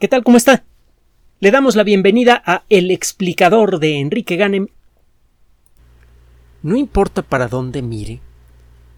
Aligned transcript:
¿Qué 0.00 0.08
tal? 0.08 0.24
¿Cómo 0.24 0.36
está? 0.36 0.64
Le 1.38 1.52
damos 1.52 1.76
la 1.76 1.84
bienvenida 1.84 2.42
a 2.44 2.64
El 2.68 2.90
explicador 2.90 3.78
de 3.78 4.00
Enrique 4.00 4.34
Ganem. 4.34 4.66
No 6.62 6.76
importa 6.76 7.22
para 7.22 7.46
dónde 7.46 7.80
mire, 7.80 8.20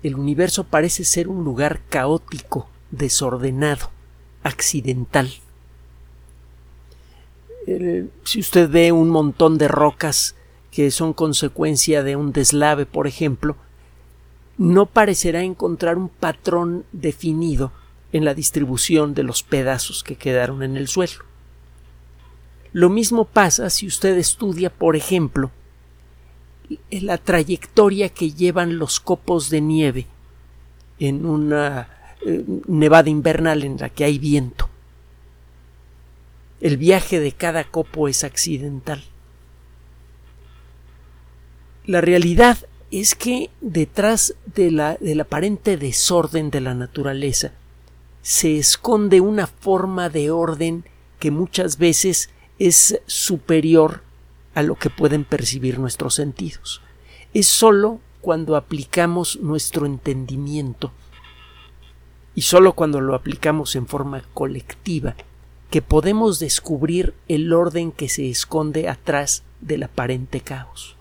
el 0.02 0.14
universo 0.14 0.64
parece 0.64 1.04
ser 1.04 1.28
un 1.28 1.44
lugar 1.44 1.80
caótico, 1.90 2.70
desordenado, 2.90 3.90
accidental. 4.42 5.30
si 8.24 8.40
usted 8.40 8.70
ve 8.70 8.90
un 8.90 9.10
montón 9.10 9.58
de 9.58 9.68
rocas 9.68 10.34
que 10.70 10.90
son 10.90 11.12
consecuencia 11.12 12.02
de 12.02 12.16
un 12.16 12.32
deslave, 12.32 12.86
por 12.86 13.06
ejemplo, 13.06 13.56
no 14.56 14.86
parecerá 14.86 15.42
encontrar 15.42 15.98
un 15.98 16.08
patrón 16.08 16.86
definido 16.92 17.70
en 18.12 18.24
la 18.24 18.34
distribución 18.34 19.14
de 19.14 19.22
los 19.22 19.42
pedazos 19.42 20.02
que 20.02 20.16
quedaron 20.16 20.62
en 20.62 20.76
el 20.76 20.88
suelo. 20.88 21.24
Lo 22.72 22.90
mismo 22.90 23.24
pasa 23.24 23.70
si 23.70 23.86
usted 23.86 24.16
estudia, 24.18 24.70
por 24.70 24.96
ejemplo, 24.96 25.50
la 26.90 27.18
trayectoria 27.18 28.08
que 28.08 28.32
llevan 28.32 28.78
los 28.78 29.00
copos 29.00 29.50
de 29.50 29.60
nieve 29.60 30.06
en 30.98 31.26
una 31.26 31.88
eh, 32.24 32.44
nevada 32.66 33.08
invernal 33.08 33.62
en 33.62 33.76
la 33.78 33.88
que 33.88 34.04
hay 34.04 34.18
viento. 34.18 34.68
El 36.60 36.76
viaje 36.76 37.20
de 37.20 37.32
cada 37.32 37.64
copo 37.64 38.08
es 38.08 38.24
accidental. 38.24 39.04
La 41.84 42.00
realidad 42.00 42.58
es 42.90 43.14
que 43.14 43.50
detrás 43.60 44.34
de 44.54 44.70
la, 44.70 44.96
del 44.96 45.20
aparente 45.20 45.76
desorden 45.76 46.50
de 46.50 46.60
la 46.60 46.74
naturaleza 46.74 47.52
se 48.26 48.58
esconde 48.58 49.20
una 49.20 49.46
forma 49.46 50.08
de 50.08 50.32
orden 50.32 50.84
que 51.20 51.30
muchas 51.30 51.78
veces 51.78 52.28
es 52.58 53.00
superior 53.06 54.02
a 54.56 54.64
lo 54.64 54.74
que 54.74 54.90
pueden 54.90 55.22
percibir 55.22 55.78
nuestros 55.78 56.14
sentidos. 56.14 56.82
Es 57.34 57.46
sólo 57.46 58.00
cuando 58.20 58.56
aplicamos 58.56 59.38
nuestro 59.40 59.86
entendimiento 59.86 60.90
y 62.34 62.42
sólo 62.42 62.72
cuando 62.72 63.00
lo 63.00 63.14
aplicamos 63.14 63.76
en 63.76 63.86
forma 63.86 64.24
colectiva 64.34 65.14
que 65.70 65.80
podemos 65.80 66.40
descubrir 66.40 67.14
el 67.28 67.52
orden 67.52 67.92
que 67.92 68.08
se 68.08 68.28
esconde 68.28 68.88
atrás 68.88 69.44
del 69.60 69.84
aparente 69.84 70.40
caos. 70.40 70.96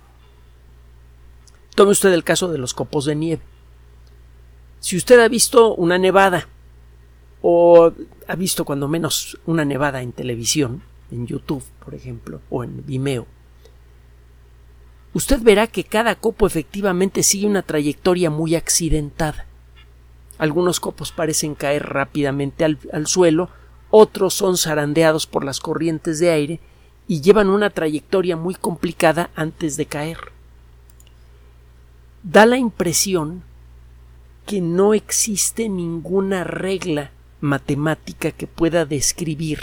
Tome 1.74 1.90
usted 1.90 2.14
el 2.14 2.24
caso 2.24 2.52
de 2.52 2.60
los 2.60 2.76
copos 2.76 3.06
de 3.06 3.16
nieve. 3.16 3.42
Si 4.80 4.96
usted 4.96 5.20
ha 5.20 5.28
visto 5.28 5.74
una 5.74 5.98
nevada 5.98 6.50
o 7.48 7.94
ha 8.28 8.36
visto 8.36 8.66
cuando 8.66 8.88
menos 8.88 9.38
una 9.46 9.66
nevada 9.66 10.02
en 10.02 10.14
televisión, 10.14 10.82
en 11.12 11.28
YouTube, 11.28 11.64
por 11.84 11.94
ejemplo, 11.94 12.42
o 12.50 12.64
en 12.64 12.84
Vimeo, 12.84 13.28
usted 15.14 15.40
verá 15.44 15.68
que 15.68 15.84
cada 15.84 16.16
copo 16.16 16.48
efectivamente 16.48 17.22
sigue 17.22 17.46
una 17.46 17.62
trayectoria 17.62 18.32
muy 18.32 18.56
accidentada. 18.56 19.46
Algunos 20.40 20.80
copos 20.80 21.12
parecen 21.12 21.54
caer 21.54 21.88
rápidamente 21.88 22.66
al, 22.66 22.80
al 22.92 23.06
suelo, 23.06 23.52
otros 23.92 24.34
son 24.34 24.58
zarandeados 24.58 25.28
por 25.28 25.46
las 25.46 25.60
corrientes 25.60 26.18
de 26.18 26.32
aire 26.32 26.60
y 27.08 27.22
llevan 27.22 27.52
una 27.52 27.70
trayectoria 27.70 28.36
muy 28.36 28.56
complicada 28.56 29.30
antes 29.36 29.78
de 29.78 29.86
caer. 29.86 30.18
Da 32.24 32.48
la 32.48 32.58
impresión 32.58 33.44
que 34.48 34.62
no 34.62 34.96
existe 34.96 35.70
ninguna 35.70 36.44
regla 36.44 37.12
matemática 37.46 38.32
que 38.32 38.48
pueda 38.48 38.86
describir 38.86 39.60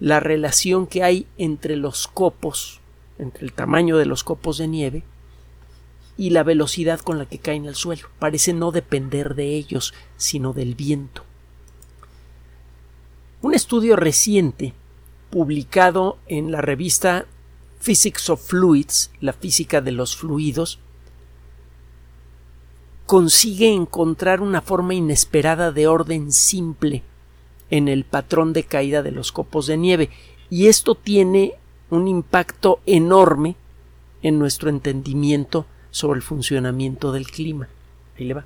la 0.00 0.20
relación 0.20 0.86
que 0.86 1.02
hay 1.02 1.26
entre 1.36 1.76
los 1.76 2.08
copos, 2.08 2.80
entre 3.18 3.44
el 3.44 3.52
tamaño 3.52 3.98
de 3.98 4.06
los 4.06 4.24
copos 4.24 4.58
de 4.58 4.68
nieve 4.68 5.02
y 6.16 6.30
la 6.30 6.42
velocidad 6.42 7.00
con 7.00 7.18
la 7.18 7.26
que 7.26 7.38
caen 7.38 7.68
al 7.68 7.74
suelo. 7.74 8.08
Parece 8.18 8.52
no 8.52 8.72
depender 8.72 9.34
de 9.34 9.54
ellos, 9.54 9.94
sino 10.16 10.52
del 10.52 10.74
viento. 10.74 11.24
Un 13.40 13.54
estudio 13.54 13.94
reciente, 13.94 14.74
publicado 15.30 16.18
en 16.26 16.50
la 16.50 16.60
revista 16.60 17.26
Physics 17.80 18.30
of 18.30 18.44
Fluids, 18.44 19.12
la 19.20 19.32
física 19.32 19.80
de 19.80 19.92
los 19.92 20.16
fluidos, 20.16 20.80
consigue 23.08 23.72
encontrar 23.72 24.42
una 24.42 24.60
forma 24.60 24.92
inesperada 24.92 25.72
de 25.72 25.86
orden 25.86 26.30
simple 26.30 27.02
en 27.70 27.88
el 27.88 28.04
patrón 28.04 28.52
de 28.52 28.64
caída 28.64 29.02
de 29.02 29.12
los 29.12 29.32
copos 29.32 29.66
de 29.66 29.78
nieve 29.78 30.10
y 30.50 30.66
esto 30.66 30.94
tiene 30.94 31.54
un 31.88 32.06
impacto 32.06 32.80
enorme 32.84 33.56
en 34.20 34.38
nuestro 34.38 34.68
entendimiento 34.68 35.64
sobre 35.90 36.18
el 36.18 36.22
funcionamiento 36.22 37.10
del 37.10 37.30
clima. 37.30 37.70
Ahí 38.18 38.26
le 38.26 38.34
va. 38.34 38.44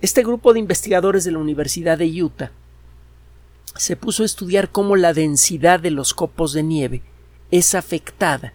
Este 0.00 0.22
grupo 0.22 0.54
de 0.54 0.60
investigadores 0.60 1.24
de 1.24 1.32
la 1.32 1.38
Universidad 1.38 1.98
de 1.98 2.22
Utah 2.22 2.52
se 3.74 3.96
puso 3.96 4.22
a 4.22 4.26
estudiar 4.26 4.70
cómo 4.70 4.96
la 4.96 5.12
densidad 5.12 5.78
de 5.78 5.90
los 5.90 6.14
copos 6.14 6.54
de 6.54 6.62
nieve 6.62 7.02
es 7.50 7.74
afectada 7.74 8.54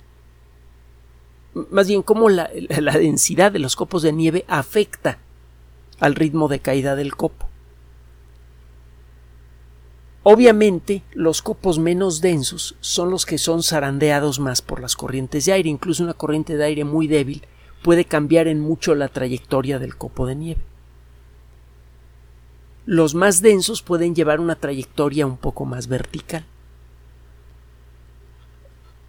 más 1.54 1.88
bien 1.88 2.02
cómo 2.02 2.30
la, 2.30 2.50
densidad 2.94 3.52
de 3.52 3.60
los 3.60 3.76
copos 3.76 4.02
de 4.02 4.14
nieve 4.14 4.46
afecta 4.48 5.20
al 6.00 6.16
ritmo 6.16 6.48
de 6.48 6.60
caída 6.60 6.96
del 6.96 7.16
copo. 7.16 7.48
Obviamente, 10.24 11.02
los 11.14 11.42
copos 11.42 11.80
menos 11.80 12.22
densos 12.22 12.76
son 12.80 13.10
los 13.10 13.26
que 13.26 13.40
son 13.40 13.64
zarandeados 13.64 14.40
más 14.40 14.62
por 14.62 14.80
las 14.80 14.96
corrientes 14.96 15.46
de 15.46 15.54
aire. 15.54 15.70
Incluso 15.70 16.04
una 16.04 16.14
corriente 16.14 16.58
de 16.58 16.64
aire 16.64 16.84
muy 16.84 17.08
débil 17.08 17.44
puede 17.82 18.06
cambiar 18.06 18.48
en 18.48 18.60
mucho 18.60 18.94
la 18.94 19.08
trayectoria 19.08 19.80
del 19.80 19.96
copo 19.96 20.28
de 20.28 20.36
nieve. 20.36 20.62
Los 22.86 23.16
más 23.16 23.42
densos 23.42 23.82
pueden 23.82 24.14
llevar 24.14 24.40
una 24.40 24.56
trayectoria 24.56 25.26
un 25.26 25.38
poco 25.38 25.66
más 25.66 25.88
vertical. 25.88 26.46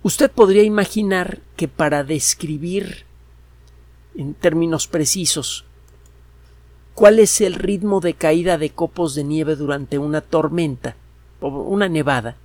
Usted 0.05 0.33
podría 0.33 0.65
imaginar 0.65 1.39
que 1.55 1.69
para 1.69 2.03
describir 2.03 3.05
en 4.17 4.35
términos 4.35 4.89
precisos 4.89 5.65
cuál 6.95 7.21
es 7.21 7.41
el 7.41 7.55
ritmo 7.55 8.01
de 8.01 8.15
caída 8.15 8.59
de 8.59 8.71
copos 8.71 9.15
de 9.15 9.23
nieve 9.23 9.55
durante 9.55 9.99
una 9.99 10.21
tormenta 10.21 10.97
o 11.41 11.51
una 11.51 11.89
nevada, 11.89 12.37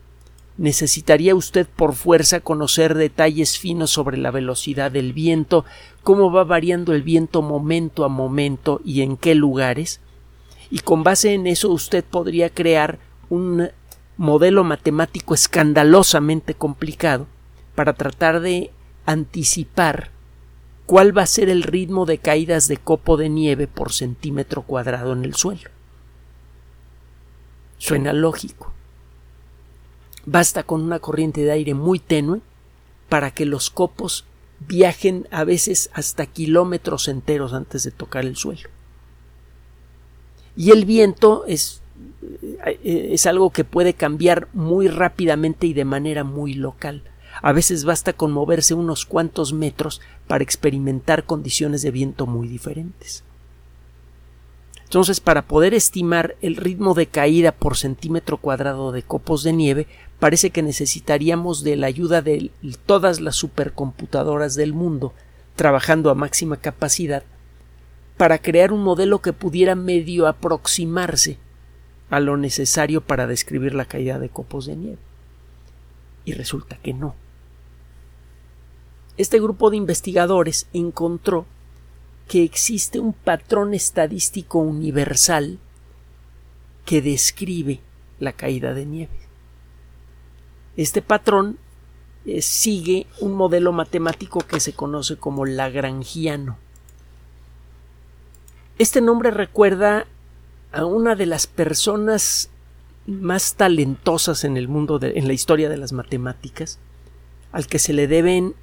necesitaría 0.57 1.34
usted 1.34 1.66
por 1.66 1.96
fuerza 1.96 2.41
conocer 2.41 2.94
detalles 2.94 3.57
finos 3.57 3.90
sobre 3.90 4.17
la 4.17 4.29
velocidad 4.29 4.91
del 4.91 5.12
viento, 5.12 5.66
cómo 6.03 6.31
va 6.31 6.44
variando 6.44 6.94
el 6.94 7.01
viento 7.01 7.41
momento 7.41 8.06
a 8.06 8.07
momento 8.07 8.81
y 8.85 9.01
en 9.01 9.17
qué 9.17 9.34
lugares, 9.34 10.00
y 10.69 10.79
con 10.79 11.01
base 11.01 11.34
en 11.34 11.47
eso 11.47 11.69
usted 11.69 12.03
podría 12.03 12.51
crear 12.51 13.00
un 13.31 13.69
modelo 14.16 14.63
matemático 14.63 15.34
escandalosamente 15.34 16.53
complicado 16.53 17.25
para 17.77 17.93
tratar 17.93 18.39
de 18.39 18.71
anticipar 19.05 20.09
cuál 20.88 21.15
va 21.15 21.21
a 21.21 21.27
ser 21.27 21.47
el 21.47 21.61
ritmo 21.61 22.07
de 22.07 22.17
caídas 22.17 22.67
de 22.67 22.77
copo 22.77 23.17
de 23.17 23.29
nieve 23.29 23.67
por 23.67 23.93
centímetro 23.93 24.63
cuadrado 24.63 25.13
en 25.13 25.23
el 25.23 25.35
suelo. 25.35 25.69
Suena 27.77 28.13
lógico. 28.13 28.73
Basta 30.25 30.63
con 30.63 30.81
una 30.81 30.97
corriente 30.97 31.41
de 31.41 31.51
aire 31.51 31.75
muy 31.75 31.99
tenue 31.99 32.41
para 33.09 33.29
que 33.29 33.45
los 33.45 33.69
copos 33.69 34.25
viajen 34.57 35.27
a 35.29 35.43
veces 35.43 35.91
hasta 35.93 36.25
kilómetros 36.25 37.07
enteros 37.07 37.53
antes 37.53 37.83
de 37.83 37.91
tocar 37.91 38.25
el 38.25 38.37
suelo. 38.37 38.69
Y 40.55 40.71
el 40.71 40.85
viento 40.85 41.45
es, 41.45 41.83
eh, 42.66 43.09
es 43.11 43.27
algo 43.27 43.51
que 43.51 43.66
puede 43.66 43.93
cambiar 43.93 44.47
muy 44.53 44.87
rápidamente 44.87 45.67
y 45.67 45.73
de 45.73 45.85
manera 45.85 46.23
muy 46.23 46.55
local. 46.55 47.03
A 47.41 47.51
veces 47.51 47.85
basta 47.85 48.13
con 48.13 48.31
moverse 48.31 48.73
unos 48.73 49.05
cuantos 49.05 49.53
metros 49.53 50.01
para 50.28 50.43
experimentar 50.43 51.25
condiciones 51.25 51.81
de 51.81 51.91
viento 51.91 52.25
muy 52.25 52.47
diferentes. 52.47 53.23
Entonces, 54.84 55.19
para 55.19 55.41
poder 55.41 55.73
estimar 55.73 56.37
el 56.41 56.55
ritmo 56.55 56.93
de 56.93 57.07
caída 57.07 57.51
por 57.51 57.75
centímetro 57.75 58.37
cuadrado 58.37 58.93
de 58.93 59.03
copos 59.03 59.43
de 59.43 59.51
nieve, 59.51 59.87
parece 60.17 60.49
que 60.49 60.63
necesitaríamos 60.63 61.61
de 61.63 61.75
la 61.75 61.87
ayuda 61.87 62.22
de 62.22 62.51
todas 62.85 63.19
las 63.19 63.35
supercomputadoras 63.35 64.55
del 64.55 64.73
mundo, 64.73 65.13
trabajando 65.57 66.09
a 66.09 66.16
máxima 66.16 66.57
capacidad, 66.57 67.23
para 68.16 68.37
crear 68.37 68.72
un 68.72 68.81
modelo 68.81 69.22
que 69.22 69.33
pudiera 69.33 69.75
medio 69.75 70.25
aproximarse 70.25 71.37
a 72.09 72.22
lo 72.22 72.37
necesario 72.37 73.01
para 73.01 73.28
describir 73.28 73.75
la 73.75 73.85
caída 73.85 74.19
de 74.19 74.29
copos 74.29 74.67
de 74.67 74.78
nieve. 74.78 75.01
Y 76.23 76.31
resulta 76.31 76.78
que 76.78 76.93
no 76.93 77.16
este 79.17 79.40
grupo 79.40 79.69
de 79.69 79.78
investigadores 79.78 80.67
encontró 80.73 81.46
que 82.28 82.43
existe 82.43 82.99
un 82.99 83.14
patrón 83.14 83.73
estadístico 83.73 84.59
universal 84.59 85.59
que 86.85 87.02
describe 87.02 87.79
la 88.19 88.34
caída 88.34 88.73
de 88.73 88.85
nieve. 88.85 89.17
Este 90.75 91.02
patrón 91.02 91.58
eh, 92.25 92.41
sigue 92.41 93.08
un 93.19 93.34
modelo 93.34 93.72
matemático 93.72 94.40
que 94.41 94.59
se 94.59 94.73
conoce 94.73 95.17
como 95.17 95.46
lagrangiano. 95.46 96.58
Este 98.78 99.02
nombre 99.02 99.31
recuerda 99.31 100.05
a 100.72 100.85
una 100.85 101.16
de 101.16 101.25
las 101.25 101.47
personas 101.47 102.49
más 103.08 103.55
talentosas 103.55 104.43
en 104.43 104.58
el 104.58 104.67
mundo 104.67 104.99
en 105.02 105.28
la 105.28 105.34
historia 105.34 105.69
de 105.69 105.78
las 105.78 105.93
matemáticas, 105.93 106.78
al 107.52 107.67
que 107.67 107.79
se 107.79 107.93
le 107.93 108.08
deben 108.08 108.53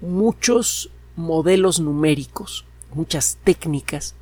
muchos 0.00 0.90
modelos 1.16 1.80
numéricos, 1.80 2.64
muchas 2.94 3.38
técnicas 3.44 4.14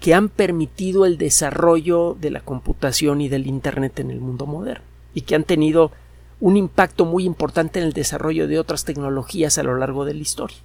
que 0.00 0.14
han 0.14 0.28
permitido 0.28 1.04
el 1.04 1.18
desarrollo 1.18 2.16
de 2.18 2.30
la 2.30 2.40
computación 2.40 3.20
y 3.20 3.28
del 3.28 3.46
Internet 3.46 4.00
en 4.00 4.10
el 4.10 4.20
mundo 4.20 4.46
moderno 4.46 4.84
y 5.14 5.22
que 5.22 5.34
han 5.34 5.44
tenido 5.44 5.92
un 6.40 6.56
impacto 6.56 7.04
muy 7.04 7.24
importante 7.24 7.80
en 7.80 7.86
el 7.86 7.92
desarrollo 7.92 8.48
de 8.48 8.58
otras 8.58 8.84
tecnologías 8.84 9.58
a 9.58 9.62
lo 9.62 9.76
largo 9.76 10.06
de 10.06 10.14
la 10.14 10.20
historia. 10.20 10.56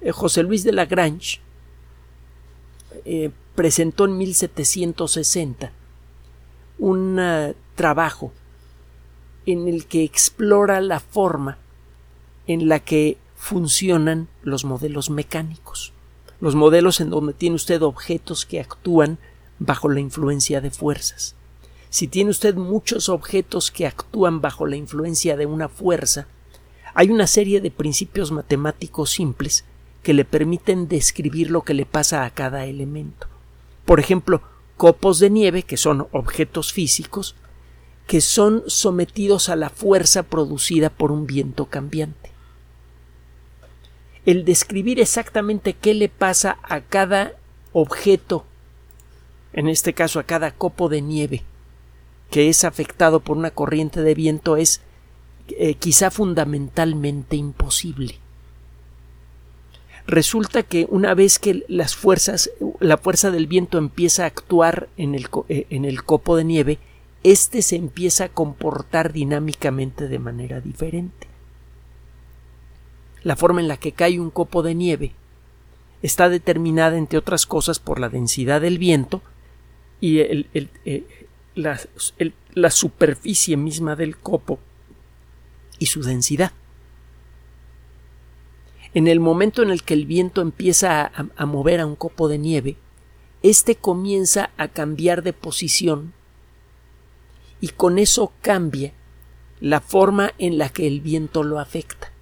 Eh, 0.00 0.10
José 0.10 0.42
Luis 0.42 0.64
de 0.64 0.72
Lagrange 0.72 1.40
eh, 3.04 3.30
presentó 3.54 4.04
en 4.04 4.18
1760 4.18 5.70
un 6.78 7.18
eh, 7.20 7.54
trabajo 7.76 8.32
en 9.46 9.68
el 9.68 9.86
que 9.86 10.02
explora 10.02 10.80
la 10.80 10.98
forma 10.98 11.58
en 12.46 12.68
la 12.68 12.80
que 12.80 13.18
funcionan 13.36 14.28
los 14.42 14.64
modelos 14.64 15.10
mecánicos, 15.10 15.92
los 16.40 16.54
modelos 16.54 17.00
en 17.00 17.10
donde 17.10 17.32
tiene 17.32 17.56
usted 17.56 17.82
objetos 17.82 18.46
que 18.46 18.60
actúan 18.60 19.18
bajo 19.58 19.88
la 19.88 20.00
influencia 20.00 20.60
de 20.60 20.70
fuerzas. 20.70 21.34
Si 21.90 22.08
tiene 22.08 22.30
usted 22.30 22.54
muchos 22.56 23.08
objetos 23.08 23.70
que 23.70 23.86
actúan 23.86 24.40
bajo 24.40 24.66
la 24.66 24.76
influencia 24.76 25.36
de 25.36 25.46
una 25.46 25.68
fuerza, 25.68 26.26
hay 26.94 27.10
una 27.10 27.26
serie 27.26 27.60
de 27.60 27.70
principios 27.70 28.32
matemáticos 28.32 29.10
simples 29.10 29.64
que 30.02 30.14
le 30.14 30.24
permiten 30.24 30.88
describir 30.88 31.50
lo 31.50 31.62
que 31.62 31.74
le 31.74 31.86
pasa 31.86 32.24
a 32.24 32.30
cada 32.30 32.66
elemento. 32.66 33.26
Por 33.84 34.00
ejemplo, 34.00 34.42
copos 34.76 35.18
de 35.18 35.30
nieve, 35.30 35.62
que 35.62 35.76
son 35.76 36.06
objetos 36.12 36.72
físicos, 36.72 37.34
que 38.06 38.20
son 38.20 38.62
sometidos 38.66 39.48
a 39.48 39.56
la 39.56 39.68
fuerza 39.68 40.22
producida 40.22 40.90
por 40.90 41.12
un 41.12 41.26
viento 41.26 41.66
cambiante. 41.66 42.25
El 44.26 44.44
describir 44.44 45.00
exactamente 45.00 45.72
qué 45.72 45.94
le 45.94 46.10
pasa 46.10 46.58
a 46.62 46.82
cada 46.82 47.32
objeto, 47.72 48.44
en 49.54 49.68
este 49.68 49.94
caso 49.94 50.20
a 50.20 50.24
cada 50.24 50.50
copo 50.50 50.90
de 50.90 51.00
nieve, 51.00 51.42
que 52.30 52.50
es 52.50 52.64
afectado 52.64 53.20
por 53.20 53.38
una 53.38 53.52
corriente 53.52 54.02
de 54.02 54.14
viento, 54.14 54.58
es 54.58 54.82
eh, 55.48 55.74
quizá 55.74 56.10
fundamentalmente 56.10 57.36
imposible 57.36 58.18
resulta 60.06 60.62
que 60.62 60.86
una 60.88 61.14
vez 61.14 61.38
que 61.38 61.64
las 61.68 61.96
fuerzas, 61.96 62.50
la 62.80 62.96
fuerza 62.96 63.30
del 63.30 63.46
viento 63.46 63.78
empieza 63.78 64.24
a 64.24 64.26
actuar 64.26 64.88
en 64.96 65.14
el, 65.14 65.28
eh, 65.48 65.66
en 65.70 65.84
el 65.84 66.04
copo 66.04 66.36
de 66.36 66.44
nieve, 66.44 66.78
éste 67.22 67.62
se 67.62 67.76
empieza 67.76 68.24
a 68.24 68.28
comportar 68.28 69.12
dinámicamente 69.12 70.08
de 70.08 70.18
manera 70.18 70.60
diferente. 70.60 71.26
La 73.26 73.34
forma 73.34 73.60
en 73.60 73.66
la 73.66 73.76
que 73.76 73.90
cae 73.90 74.20
un 74.20 74.30
copo 74.30 74.62
de 74.62 74.76
nieve 74.76 75.12
está 76.00 76.28
determinada, 76.28 76.96
entre 76.96 77.18
otras 77.18 77.44
cosas, 77.44 77.80
por 77.80 77.98
la 77.98 78.08
densidad 78.08 78.60
del 78.60 78.78
viento 78.78 79.20
y 80.00 80.20
eh, 80.20 81.04
la, 81.56 82.70
superficie 82.70 83.56
misma 83.56 83.96
del 83.96 84.16
copo 84.16 84.60
y 85.80 85.86
su 85.86 86.04
densidad 86.04 86.52
en 88.94 89.08
el 89.08 89.18
momento 89.18 89.64
en 89.64 89.72
el 89.72 89.82
que 89.82 89.94
el 89.94 90.06
viento 90.06 90.40
empieza 90.40 91.10
a, 91.36 91.46
mover 91.46 91.80
a 91.80 91.86
un 91.86 91.96
copo 91.96 92.28
de 92.28 92.38
nieve, 92.38 92.76
éste 93.42 93.74
comienza 93.74 94.50
a 94.56 94.68
cambiar 94.68 95.24
de 95.24 95.32
posición 95.32 96.12
y 97.60 97.70
con 97.70 97.98
eso 97.98 98.32
cambia 98.40 98.92
la 99.58 99.80
forma 99.80 100.32
en 100.38 100.58
la 100.58 100.68
que 100.68 100.86
el 100.86 101.00
viento 101.00 101.42
lo 101.42 101.58
afecta. 101.58 102.12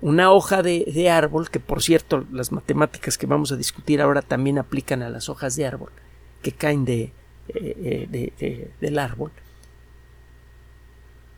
Una 0.00 0.30
hoja 0.30 0.62
de, 0.62 1.10
árbol, 1.10 1.50
que 1.50 1.58
por 1.58 1.82
cierto 1.82 2.24
las 2.30 2.52
matemáticas 2.52 3.16
que 3.16 3.26
vamos 3.26 3.50
a 3.52 3.56
discutir 3.56 4.00
ahora 4.00 4.22
también 4.22 4.58
aplican 4.58 5.02
a 5.02 5.08
las 5.08 5.28
hojas 5.28 5.56
de 5.56 5.66
árbol 5.66 5.90
que 6.42 6.52
caen 6.52 6.84
de, 6.84 7.12
eh, 7.48 8.70
del 8.80 8.98
árbol, 8.98 9.32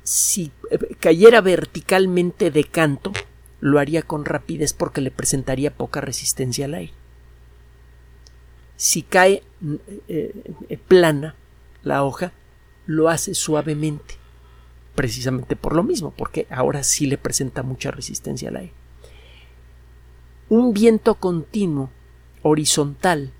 si 0.09 0.53
eh, 0.71 0.79
cayera 0.99 1.43
verticalmente 1.43 2.51
de 2.51 2.65
canto, 2.65 3.13
lo 3.61 3.79
haría 3.79 4.01
con 4.01 4.25
rapidez 4.25 4.73
porque 4.73 5.03
le 5.03 5.11
presentaría 5.11 5.75
poca 5.75 6.01
resistencia 6.01 6.65
al 6.65 6.75
aire. 6.75 6.95
Si 8.77 9.03
cae 9.03 9.43
mm, 9.61 9.75
eh, 10.09 10.33
eh, 10.71 10.79
plana 10.79 11.35
la 11.83 12.05
hoja, 12.05 12.33
lo 12.87 13.11
hace 13.11 13.35
suavemente, 13.35 14.15
precisamente 14.99 15.55
por 15.55 15.77
lo 15.77 15.85
mismo, 15.85 16.11
porque 16.11 16.49
ahora 16.51 16.83
sí 16.83 17.07
le 17.07 17.19
presenta 17.19 17.63
mucha 17.63 17.93
resistencia 17.93 18.49
al 18.49 18.57
aire. 18.57 18.73
Un 20.49 20.75
viento 20.75 21.15
continuo, 21.15 21.91
horizontal, 22.43 23.33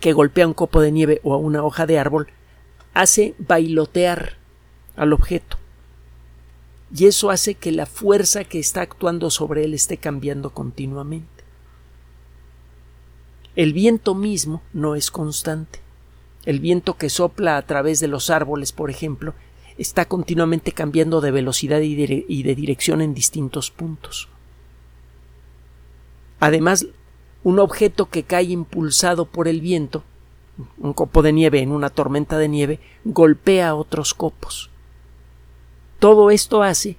que 0.00 0.12
golpea 0.12 0.48
un 0.48 0.54
copo 0.54 0.80
de 0.80 0.90
nieve 0.90 1.20
o 1.22 1.34
a 1.34 1.36
una 1.36 1.62
hoja 1.62 1.86
de 1.86 2.00
árbol, 2.00 2.26
hace 2.94 3.36
bailotear 3.38 4.32
al 4.96 5.12
objeto. 5.12 5.56
Y 6.92 7.06
eso 7.06 7.30
hace 7.30 7.54
que 7.54 7.70
la 7.70 7.86
fuerza 7.86 8.42
que 8.42 8.58
está 8.58 8.80
actuando 8.80 9.30
sobre 9.30 9.62
él 9.62 9.72
esté 9.72 9.98
cambiando 9.98 10.50
continuamente. 10.50 11.44
El 13.54 13.72
viento 13.72 14.16
mismo 14.16 14.62
no 14.72 14.96
es 14.96 15.12
constante. 15.12 15.78
El 16.44 16.58
viento 16.58 16.96
que 16.96 17.08
sopla 17.08 17.56
a 17.56 17.62
través 17.62 18.00
de 18.00 18.08
los 18.08 18.30
árboles, 18.30 18.72
por 18.72 18.90
ejemplo, 18.90 19.32
está 19.78 20.04
continuamente 20.06 20.72
cambiando 20.72 21.20
de 21.20 21.30
velocidad 21.30 21.80
y 21.80 21.94
de, 21.94 22.54
dirección 22.54 23.00
en 23.00 23.14
distintos 23.14 23.70
puntos. 23.70 24.28
Además, 26.40 26.86
un 27.42 27.58
objeto 27.58 28.06
que 28.06 28.22
cae 28.22 28.44
impulsado 28.44 29.26
por 29.26 29.48
el 29.48 29.60
viento, 29.60 30.02
un 30.78 30.92
copo 30.92 31.22
de 31.22 31.32
nieve 31.32 31.60
en 31.60 31.72
una 31.72 31.90
tormenta 31.90 32.38
de 32.38 32.48
nieve, 32.48 32.80
golpea 33.04 33.74
otros 33.74 34.14
copos. 34.14 34.70
Todo 35.98 36.30
esto 36.30 36.62
hace 36.62 36.96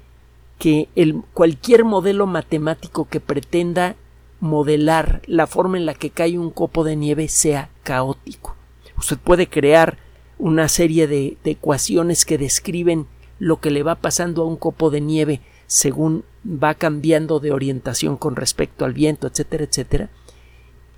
que 0.60 0.89
cualquier 1.34 1.84
modelo 1.84 2.27
matemático 2.27 3.08
que 3.08 3.20
pretenda 3.20 3.96
modelar 4.39 5.22
la 5.25 5.48
forma 5.48 5.77
en 5.77 5.86
la 5.86 5.94
que 5.94 6.10
cae 6.10 6.38
un 6.38 6.50
copo 6.50 6.84
de 6.84 6.96
nieve 6.96 7.27
sea 7.27 7.70
caótico. 7.84 8.55
Usted 8.98 9.17
puede 9.17 9.48
crear 9.48 9.98
una 10.38 10.68
serie 10.68 11.08
de, 11.08 11.38
ecuaciones 11.44 12.25
que 12.25 12.38
describen 12.38 13.08
lo 13.39 13.60
que 13.60 13.72
le 13.72 13.84
va 13.84 13.96
pasando 13.96 14.44
a 14.44 14.46
un 14.46 14.58
copo 14.58 14.89
de 14.89 15.01
nieve 15.01 15.42
según 15.68 16.24
va 16.46 16.75
cambiando 16.75 17.39
de 17.39 17.51
orientación 17.51 18.18
con 18.18 18.36
respecto 18.36 18.86
al 18.86 18.94
viento, 18.94 19.27
etcétera, 19.27 19.63
etcétera. 19.63 20.10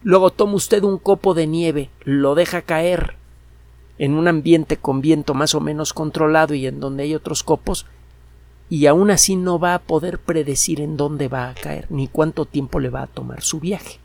Luego 0.03 0.29
toma 0.31 0.55
usted 0.55 0.83
un 0.83 0.97
copo 0.97 1.33
de 1.33 1.47
nieve, 1.47 1.89
lo 2.03 2.35
deja 2.35 2.61
caer 2.61 3.15
en 3.97 4.13
un 4.13 4.27
ambiente 4.27 4.77
con 4.77 5.01
viento 5.01 5.33
más 5.33 5.55
o 5.55 5.61
menos 5.61 5.93
controlado 5.93 6.53
y 6.53 6.67
en 6.67 6.79
donde 6.79 7.03
hay 7.03 7.15
otros 7.15 7.43
copos, 7.43 7.85
y 8.69 8.85
aún 8.87 9.09
así 9.09 9.35
no 9.35 9.59
va 9.59 9.73
a 9.73 9.79
poder 9.79 10.19
predecir 10.19 10.81
en 10.81 10.97
dónde 10.97 11.29
va 11.29 11.49
a 11.49 11.53
caer 11.53 11.87
ni 11.89 12.07
cuánto 12.07 12.45
tiempo 12.45 12.79
le 12.79 12.89
va 12.89 13.03
a 13.03 13.07
tomar 13.07 13.41
su 13.41 13.59
viaje. 13.59 13.99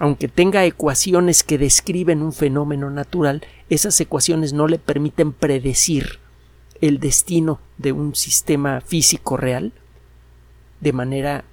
Aunque 0.00 0.28
tenga 0.28 0.64
ecuaciones 0.64 1.42
que 1.42 1.58
describen 1.58 2.22
un 2.22 2.32
fenómeno 2.32 2.88
natural, 2.88 3.46
esas 3.68 4.00
ecuaciones 4.00 4.54
no 4.54 4.66
le 4.66 4.78
permiten 4.78 5.32
predecir 5.32 6.18
el 6.80 6.98
destino 7.00 7.60
de 7.76 7.92
un 7.92 8.14
sistema 8.14 8.80
físico 8.80 9.36
real 9.36 9.74
de 10.80 10.94
manera 10.94 11.44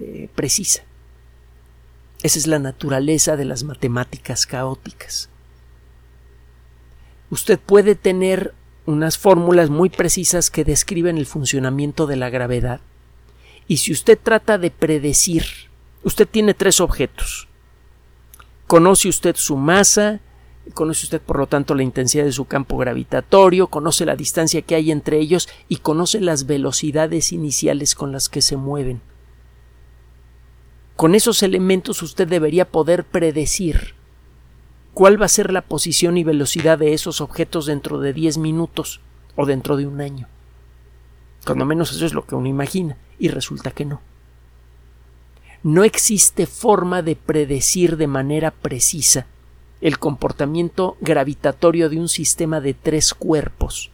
eh, 0.00 0.30
precisa. 0.34 0.84
Esa 2.22 2.38
es 2.38 2.46
la 2.46 2.58
naturaleza 2.58 3.36
de 3.36 3.44
las 3.44 3.62
matemáticas 3.62 4.46
caóticas. 4.46 5.28
Usted 7.28 7.60
puede 7.60 7.94
tener 7.94 8.54
unas 8.86 9.18
fórmulas 9.18 9.68
muy 9.68 9.90
precisas 9.90 10.50
que 10.50 10.64
describen 10.64 11.18
el 11.18 11.26
funcionamiento 11.26 12.06
de 12.06 12.16
la 12.16 12.30
gravedad. 12.30 12.80
Y 13.68 13.76
si 13.76 13.92
usted 13.92 14.18
trata 14.20 14.56
de 14.56 14.70
predecir, 14.70 15.44
usted 16.04 16.26
tiene 16.26 16.54
tres 16.54 16.80
objetos. 16.80 17.48
Conoce 18.72 19.10
usted 19.10 19.36
su 19.36 19.58
masa, 19.58 20.20
conoce 20.72 21.04
usted 21.04 21.20
por 21.20 21.38
lo 21.38 21.46
tanto 21.46 21.74
la 21.74 21.82
intensidad 21.82 22.24
de 22.24 22.32
su 22.32 22.46
campo 22.46 22.78
gravitatorio, 22.78 23.66
conoce 23.66 24.06
la 24.06 24.16
distancia 24.16 24.62
que 24.62 24.74
hay 24.74 24.90
entre 24.90 25.18
ellos 25.18 25.50
y 25.68 25.76
conoce 25.76 26.22
las 26.22 26.46
velocidades 26.46 27.32
iniciales 27.32 27.94
con 27.94 28.12
las 28.12 28.30
que 28.30 28.40
se 28.40 28.56
mueven. 28.56 29.02
Con 30.96 31.14
esos 31.14 31.42
elementos 31.42 32.02
usted 32.02 32.26
debería 32.26 32.66
poder 32.66 33.04
predecir 33.04 33.94
cuál 34.94 35.20
va 35.20 35.26
a 35.26 35.28
ser 35.28 35.52
la 35.52 35.60
posición 35.60 36.16
y 36.16 36.24
velocidad 36.24 36.78
de 36.78 36.94
esos 36.94 37.20
objetos 37.20 37.66
dentro 37.66 38.00
de 38.00 38.14
10 38.14 38.38
minutos 38.38 39.02
o 39.36 39.44
dentro 39.44 39.76
de 39.76 39.86
un 39.86 40.00
año. 40.00 40.28
Cuando 41.44 41.66
menos 41.66 41.92
eso 41.92 42.06
es 42.06 42.14
lo 42.14 42.24
que 42.24 42.36
uno 42.36 42.48
imagina, 42.48 42.96
y 43.18 43.28
resulta 43.28 43.72
que 43.72 43.84
no. 43.84 44.00
No 45.62 45.84
existe 45.84 46.46
forma 46.46 47.02
de 47.02 47.14
predecir 47.14 47.96
de 47.96 48.08
manera 48.08 48.50
precisa 48.50 49.26
el 49.80 49.98
comportamiento 49.98 50.96
gravitatorio 51.00 51.88
de 51.88 51.98
un 51.98 52.08
sistema 52.08 52.60
de 52.60 52.74
tres 52.74 53.14
cuerpos, 53.14 53.90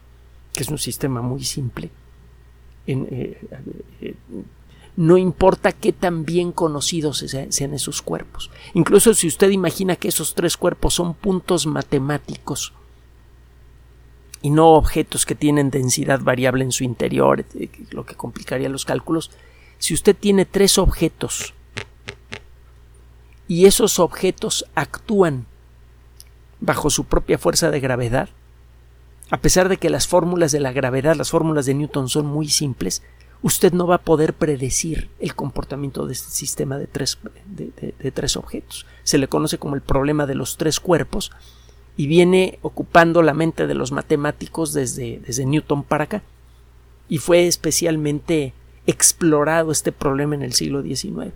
que 0.55 0.63
es 0.63 0.69
un 0.69 0.79
sistema 0.79 1.21
muy 1.23 1.45
simple. 1.45 1.91
Eh, 2.87 3.39
eh, 4.01 4.15
no 4.97 5.17
importa 5.17 5.73
qué 5.73 5.93
tan 5.93 6.25
bien 6.25 6.53
conocidos 6.53 7.25
sean 7.51 7.75
esos 7.75 8.03
cuerpos. 8.03 8.51
Incluso 8.75 9.15
si 9.15 9.29
usted 9.29 9.51
imagina 9.51 9.97
que 9.97 10.09
esos 10.09 10.35
tres 10.35 10.57
cuerpos 10.57 10.95
son 10.95 11.15
puntos 11.15 11.67
matemáticos 11.67 12.73
y 14.43 14.51
no 14.51 14.71
objetos 14.71 15.27
que 15.27 15.35
tienen 15.35 15.71
densidad 15.71 16.21
variable 16.21 16.65
en 16.65 16.73
su 16.73 16.83
interior, 16.85 17.45
eh, 17.55 17.71
lo 17.91 18.07
que 18.07 18.15
complicaría 18.15 18.69
los 18.69 18.85
cálculos, 18.85 19.31
si 19.79 19.95
usted 19.95 20.17
tiene 20.17 20.47
tres 20.47 20.79
objetos 20.79 21.55
y 23.49 23.65
esos 23.65 23.99
objetos 23.99 24.67
actúan 24.75 25.47
bajo 26.61 26.91
su 26.91 27.05
propia 27.05 27.39
fuerza 27.39 27.71
de 27.71 27.81
gravedad, 27.81 28.29
a 29.31 29.39
pesar 29.39 29.69
de 29.69 29.79
que 29.79 29.91
las 29.91 30.07
fórmulas 30.07 30.53
de 30.53 30.61
la 30.61 30.73
gravedad, 30.73 31.17
las 31.17 31.31
fórmulas 31.31 31.67
de 31.67 31.75
Newton 31.75 32.09
son 32.09 32.27
muy 32.27 32.49
simples, 32.49 33.03
usted 33.43 33.73
no 33.73 33.87
va 33.87 33.97
a 33.97 34.03
poder 34.03 34.35
predecir 34.35 35.11
el 35.19 35.35
comportamiento 35.35 36.07
de 36.07 36.13
este 36.13 36.31
sistema 36.31 36.79
de 36.79 36.87
tres, 36.87 37.19
de, 37.47 38.11
tres 38.13 38.37
objetos. 38.37 38.87
Se 39.03 39.19
le 39.19 39.29
conoce 39.29 39.59
como 39.59 39.75
el 39.75 39.83
problema 39.83 40.27
de 40.27 40.35
los 40.35 40.57
tres 40.57 40.79
cuerpos 40.79 41.31
y 41.97 42.07
viene 42.07 42.59
ocupando 42.63 43.23
la 43.23 43.35
mente 43.35 43.67
de 43.67 43.75
los 43.75 43.93
matemáticos 43.93 44.73
desde, 44.73 45.21
desde 45.27 45.47
Newton 45.47 45.85
para 45.85 46.05
acá. 46.05 46.23
Y 47.09 47.19
fue 47.19 47.47
especialmente 47.47 48.53
explorado 48.87 49.73
este 49.73 49.93
problema 49.93 50.35
en 50.35 50.43
el 50.43 50.53
siglo 50.53 50.83
XIX. 50.83 51.33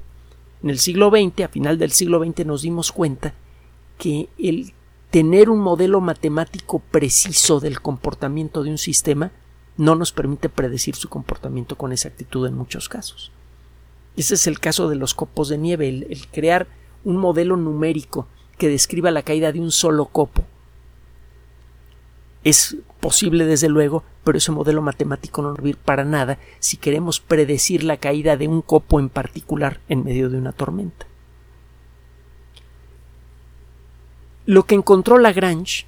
En 0.62 0.70
el 0.70 0.78
siglo 0.78 1.10
XX, 1.10 1.44
a 1.44 1.48
final 1.48 1.78
del 1.78 1.90
siglo 1.90 2.24
XX, 2.24 2.46
nos 2.46 2.62
dimos 2.62 2.92
cuenta 2.92 3.34
que 3.98 4.28
el 4.38 4.72
tener 5.10 5.50
un 5.50 5.60
modelo 5.60 6.00
matemático 6.00 6.78
preciso 6.78 7.60
del 7.60 7.80
comportamiento 7.80 8.62
de 8.62 8.70
un 8.70 8.78
sistema 8.78 9.32
no 9.76 9.94
nos 9.94 10.12
permite 10.12 10.48
predecir 10.48 10.94
su 10.94 11.08
comportamiento 11.08 11.76
con 11.76 11.92
exactitud 11.92 12.46
en 12.46 12.54
muchos 12.54 12.88
casos. 12.88 13.32
Ese 14.16 14.34
es 14.34 14.46
el 14.46 14.60
caso 14.60 14.88
de 14.88 14.96
los 14.96 15.14
copos 15.14 15.48
de 15.48 15.58
nieve, 15.58 15.88
el, 15.88 16.26
crear 16.30 16.66
un 17.04 17.16
modelo 17.16 17.56
numérico 17.56 18.28
que 18.58 18.68
describa 18.68 19.10
la 19.10 19.22
caída 19.22 19.52
de 19.52 19.60
un 19.60 19.70
solo 19.70 20.06
copo. 20.06 20.44
Es 22.44 22.76
posible, 23.00 23.46
desde 23.46 23.68
luego, 23.68 24.04
pero 24.24 24.38
ese 24.38 24.52
modelo 24.52 24.82
matemático 24.82 25.42
no 25.42 25.54
servir 25.54 25.76
para 25.76 26.04
nada 26.04 26.38
si 26.58 26.76
queremos 26.76 27.20
predecir 27.20 27.84
la 27.84 27.96
caída 27.96 28.36
de 28.36 28.48
un 28.48 28.62
copo 28.62 28.98
en 29.00 29.08
particular 29.08 29.80
en 29.88 30.04
medio 30.04 30.28
de 30.28 30.38
una 30.38 30.52
tormenta. 30.52 31.06
Lo 34.44 34.64
que 34.64 34.74
encontró 34.74 35.18
Lagrange 35.18 35.86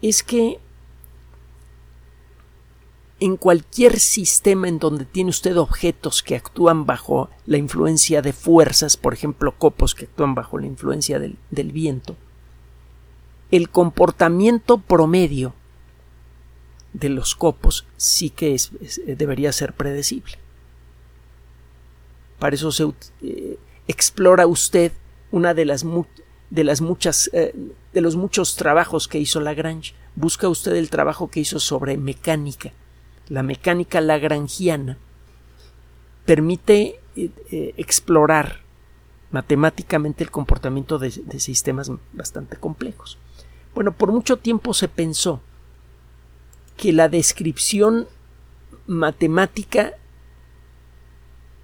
es 0.00 0.22
que 0.22 0.58
en 3.20 3.36
cualquier 3.36 4.00
sistema 4.00 4.66
en 4.66 4.78
donde 4.78 5.04
tiene 5.04 5.30
usted 5.30 5.58
objetos 5.58 6.22
que 6.22 6.36
actúan 6.36 6.86
bajo 6.86 7.28
la 7.46 7.58
influencia 7.58 8.22
de 8.22 8.32
fuerzas, 8.32 8.96
por 8.96 9.12
ejemplo 9.12 9.52
copos 9.56 9.94
que 9.94 10.06
actúan 10.06 10.34
bajo 10.34 10.58
la 10.58 10.66
influencia 10.66 11.18
del, 11.18 11.36
viento, 11.72 12.16
el 13.50 13.70
comportamiento 13.70 14.78
promedio 14.78 15.54
de 16.92 17.08
los 17.08 17.34
copos 17.34 17.86
sí 17.96 18.30
que 18.30 18.56
debería 19.06 19.52
ser 19.52 19.72
predecible. 19.72 20.34
Para 22.38 22.54
eso 22.54 22.72
se 22.72 22.92
eh, 23.22 23.58
explora 23.86 24.46
usted 24.46 24.92
una 25.30 25.54
de 25.54 25.64
las 25.64 25.84
de 26.50 26.64
las 26.64 26.80
muchas 26.80 27.30
eh, 27.32 27.54
de 27.92 28.00
los 28.00 28.16
muchos 28.16 28.56
trabajos 28.56 29.08
que 29.08 29.18
hizo 29.18 29.40
Lagrange. 29.40 29.94
Busca 30.16 30.48
usted 30.48 30.74
el 30.74 30.90
trabajo 30.90 31.30
que 31.30 31.40
hizo 31.40 31.60
sobre 31.60 31.96
mecánica. 31.96 32.72
La 33.28 33.42
mecánica 33.42 34.00
lagrangiana 34.00 34.98
permite 36.24 37.00
eh, 37.16 37.30
eh, 37.50 37.74
explorar 37.76 38.60
matemáticamente 39.30 40.24
el 40.24 40.30
comportamiento 40.30 40.98
de 40.98 41.10
sistemas 41.38 41.92
bastante 42.12 42.56
complejos. 42.56 43.16
Bueno, 43.74 43.92
por 43.92 44.12
mucho 44.12 44.36
tiempo 44.36 44.74
se 44.74 44.88
pensó 44.88 45.40
que 46.76 46.92
la 46.92 47.08
descripción 47.08 48.08
matemática 48.86 49.92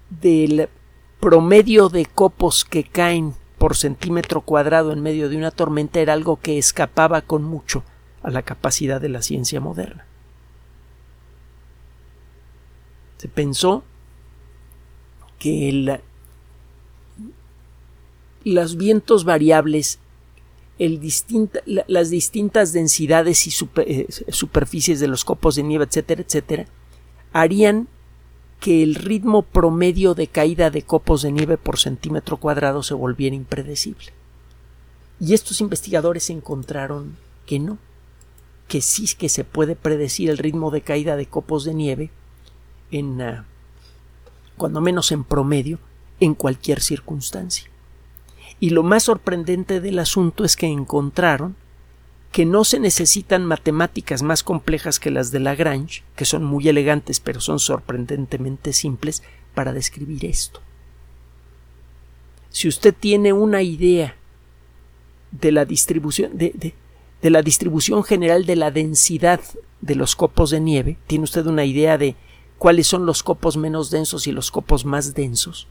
del 0.09 0.69
promedio 1.19 1.89
de 1.89 2.05
copos 2.05 2.63
que 2.63 2.83
caen 2.83 3.33
por 3.57 3.75
centímetro 3.75 4.41
cuadrado 4.41 4.93
en 4.93 5.01
medio 5.01 5.29
de 5.29 5.37
una 5.37 5.51
tormenta 5.51 5.99
era 5.99 6.13
algo 6.13 6.39
que 6.39 6.57
escapaba 6.57 7.21
con 7.21 7.43
mucho 7.43 7.83
a 8.21 8.29
la 8.29 8.43
capacidad 8.43 9.01
de 9.01 9.09
la 9.09 9.21
ciencia 9.21 9.59
moderna. 9.59 10.05
Se 13.17 13.27
pensó 13.27 13.83
que 15.39 16.01
los 18.43 18.77
vientos 18.77 19.23
variables, 19.23 19.99
las 20.79 22.09
distintas 22.09 22.73
densidades 22.73 23.47
y 23.47 23.65
eh, 23.77 24.07
superficies 24.29 24.99
de 24.99 25.07
los 25.07 25.25
copos 25.25 25.55
de 25.55 25.63
nieve, 25.63 25.85
etcétera, 25.85 26.21
etcétera, 26.21 26.67
harían 27.33 27.87
que 28.59 28.83
el 28.83 28.95
ritmo 28.95 29.43
promedio 29.43 30.15
de 30.15 30.27
caída 30.27 30.69
de 30.69 30.81
copos 30.81 31.21
de 31.21 31.31
nieve 31.31 31.57
por 31.57 31.79
centímetro 31.79 32.37
cuadrado 32.37 32.83
se 32.83 32.93
volviera 32.93 33.35
impredecible. 33.35 34.13
Y 35.19 35.33
estos 35.33 35.61
investigadores 35.61 36.29
encontraron 36.29 37.17
que 37.45 37.59
no, 37.59 37.77
que 38.67 38.81
sí 38.81 39.07
que 39.17 39.29
se 39.29 39.43
puede 39.43 39.75
predecir 39.75 40.29
el 40.29 40.37
ritmo 40.37 40.71
de 40.71 40.81
caída 40.81 41.15
de 41.15 41.25
copos 41.25 41.63
de 41.63 41.73
nieve 41.73 42.11
en 42.91 43.21
ah, 43.21 43.45
cuando 44.57 44.81
menos 44.81 45.11
en 45.11 45.23
promedio 45.23 45.79
en 46.19 46.33
cualquier 46.33 46.81
circunstancia. 46.81 47.69
Y 48.59 48.71
lo 48.71 48.83
más 48.83 49.03
sorprendente 49.03 49.81
del 49.81 49.99
asunto 49.99 50.43
es 50.43 50.55
que 50.55 50.67
encontraron 50.67 51.55
que 52.31 52.45
no 52.45 52.63
se 52.63 52.79
necesitan 52.79 53.45
matemáticas 53.45 54.21
más 54.21 54.43
complejas 54.43 54.99
que 54.99 55.11
las 55.11 55.31
de 55.31 55.39
Lagrange, 55.39 56.03
que 56.15 56.25
son 56.25 56.43
muy 56.43 56.67
elegantes 56.67 57.19
pero 57.19 57.39
son 57.39 57.59
sorprendentemente 57.59 58.73
simples, 58.73 59.23
para 59.53 59.73
describir 59.73 60.23
esto. 60.25 60.61
Si 62.49 62.67
usted 62.67 62.93
tiene 62.93 63.33
una 63.33 63.63
idea 63.63 64.15
de 65.31 65.51
la 65.51 65.65
distribución 65.65 66.37
de, 66.37 66.75
de 67.21 67.29
la 67.29 67.41
distribución 67.41 68.03
general 68.03 68.45
de 68.45 68.55
la 68.55 68.71
densidad 68.71 69.41
de 69.81 69.95
los 69.95 70.15
copos 70.15 70.51
de 70.51 70.59
nieve, 70.59 70.97
tiene 71.07 71.23
usted 71.23 71.45
una 71.47 71.65
idea 71.65 71.97
de 71.97 72.15
cuáles 72.57 72.87
son 72.87 73.05
los 73.05 73.23
copos 73.23 73.57
menos 73.57 73.89
densos 73.89 74.27
y 74.27 74.31
los 74.31 74.51
copos 74.51 74.85
más 74.85 75.13
densos, 75.13 75.67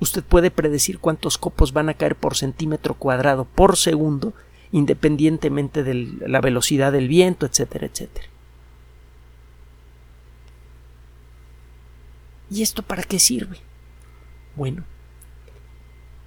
usted 0.00 0.22
puede 0.22 0.50
predecir 0.50 0.98
cuántos 0.98 1.38
copos 1.38 1.72
van 1.72 1.88
a 1.88 1.94
caer 1.94 2.16
por 2.16 2.36
centímetro 2.36 2.94
cuadrado 2.94 3.44
por 3.44 3.76
segundo 3.76 4.32
independientemente 4.74 5.84
de 5.84 5.94
la 6.26 6.40
velocidad 6.40 6.90
del 6.90 7.06
viento, 7.06 7.46
etcétera, 7.46 7.86
etcétera. 7.86 8.26
¿Y 12.50 12.62
esto 12.62 12.82
para 12.82 13.04
qué 13.04 13.20
sirve? 13.20 13.58
Bueno, 14.56 14.82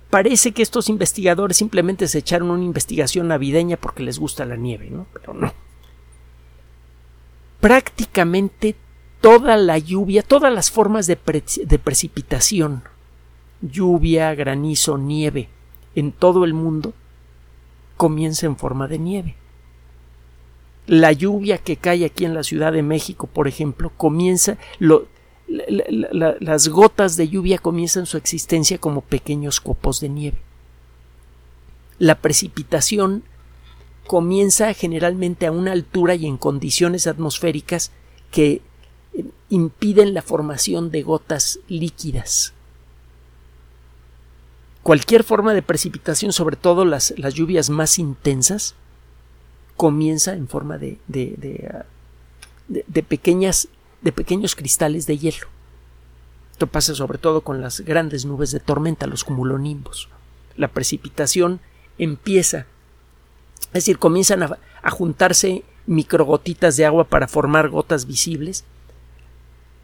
parece 0.09 0.53
que 0.53 0.61
estos 0.61 0.87
investigadores 0.87 1.57
simplemente 1.57 2.07
se 2.07 2.19
echaron 2.19 2.49
una 2.51 2.63
investigación 2.63 3.27
navideña 3.27 3.75
porque 3.75 4.03
les 4.03 4.17
gusta 4.17 4.45
la 4.45 4.55
nieve, 4.55 4.89
¿no? 4.89 5.07
Pero 5.11 5.33
no. 5.33 5.53
Prácticamente 7.59 8.75
toda 9.19 9.57
la 9.57 9.77
lluvia, 9.77 10.23
todas 10.23 10.53
las 10.53 10.71
formas 10.71 11.05
de, 11.07 11.17
de 11.65 11.79
precipitación, 11.79 12.83
lluvia, 13.61 14.33
granizo, 14.35 14.97
nieve, 14.97 15.49
en 15.95 16.11
todo 16.11 16.45
el 16.45 16.53
mundo, 16.53 16.93
comienza 17.95 18.45
en 18.45 18.57
forma 18.57 18.87
de 18.87 18.99
nieve. 18.99 19.35
La 20.85 21.11
lluvia 21.11 21.57
que 21.57 21.75
cae 21.75 22.05
aquí 22.05 22.25
en 22.25 22.33
la 22.33 22.43
Ciudad 22.43 22.71
de 22.71 22.83
México, 22.83 23.27
por 23.27 23.47
ejemplo, 23.47 23.91
comienza, 23.97 24.57
las 25.49 26.67
gotas 26.69 27.17
de 27.17 27.27
lluvia 27.27 27.57
comienzan 27.57 28.05
su 28.05 28.17
existencia 28.17 28.77
como 28.77 29.01
pequeños 29.01 29.59
copos 29.59 29.99
de 29.99 30.09
nieve. 30.09 30.37
La 31.99 32.15
precipitación 32.15 33.23
comienza 34.05 34.73
generalmente 34.73 35.47
a 35.47 35.51
una 35.51 35.73
altura 35.73 36.15
y 36.15 36.25
en 36.25 36.37
condiciones 36.37 37.07
atmosféricas 37.07 37.91
que 38.31 38.61
eh, 39.13 39.25
impiden 39.49 40.13
la 40.13 40.21
formación 40.21 40.91
de 40.91 41.01
gotas 41.01 41.59
líquidas 41.67 42.53
cualquier 44.87 45.25
forma 45.25 45.53
de 45.53 45.61
precipitación, 45.61 46.31
sobre 46.31 46.55
todo 46.55 46.85
las, 46.85 47.13
las 47.17 47.33
lluvias 47.33 47.69
más 47.69 47.99
intensas, 47.99 48.73
comienza 49.75 50.31
en 50.31 50.47
forma 50.47 50.77
de, 50.77 50.97
de, 51.09 51.35
de, 51.37 51.69
ah, 51.73 51.85
de, 52.69 53.03
pequeñas, 53.03 53.67
de 54.01 54.13
pequeños 54.13 54.55
cristales 54.55 55.05
de 55.05 55.17
hielo. 55.17 55.47
Esto 56.53 56.67
pasa 56.67 56.95
sobre 56.95 57.17
todo 57.17 57.41
con 57.41 57.59
las 57.59 57.81
grandes 57.81 58.23
nubes 58.23 58.51
de 58.51 58.61
tormenta, 58.61 59.07
los 59.07 59.25
cumulonimbos. 59.25 60.07
La 60.55 60.69
precipitación 60.69 61.59
empieza, 61.97 62.65
es 63.65 63.73
decir, 63.73 63.99
comienzan 63.99 64.43
a, 64.43 64.57
a 64.81 64.89
juntarse 64.89 65.65
microgotitas 65.85 66.77
de 66.77 66.85
agua 66.85 67.03
para 67.03 67.27
formar 67.27 67.67
gotas 67.67 68.05
visibles, 68.05 68.63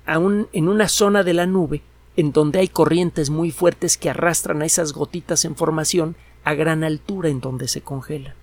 aún 0.06 0.48
en 0.54 0.70
una 0.70 0.88
zona 0.88 1.24
de 1.24 1.34
la 1.34 1.46
nube 1.46 1.82
en 2.16 2.32
donde 2.32 2.60
hay 2.60 2.68
corrientes 2.68 3.30
muy 3.30 3.52
fuertes 3.52 3.98
que 3.98 4.10
arrastran 4.10 4.62
a 4.62 4.66
esas 4.66 4.94
gotitas 4.94 5.46
en 5.46 5.56
formación 5.56 6.16
a 6.44 6.54
gran 6.54 6.84
altura 6.84 7.30
en 7.30 7.40
donde 7.40 7.68
se 7.68 7.82
congelan. 7.82 8.36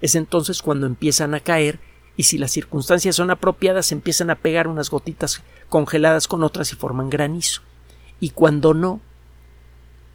Es 0.00 0.14
entonces 0.14 0.62
cuando 0.62 0.86
empiezan 0.86 1.34
a 1.34 1.40
caer 1.40 1.78
y 2.16 2.24
si 2.24 2.38
las 2.38 2.50
circunstancias 2.50 3.16
son 3.16 3.30
apropiadas 3.30 3.92
empiezan 3.92 4.30
a 4.30 4.36
pegar 4.36 4.68
unas 4.68 4.90
gotitas 4.90 5.42
congeladas 5.68 6.28
con 6.28 6.42
otras 6.42 6.72
y 6.72 6.76
forman 6.76 7.10
granizo. 7.10 7.62
Y 8.20 8.30
cuando 8.30 8.74
no, 8.74 9.00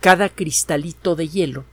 cada 0.02 0.30
cristalito 0.30 1.16
de 1.16 1.28
hielo, 1.28 1.66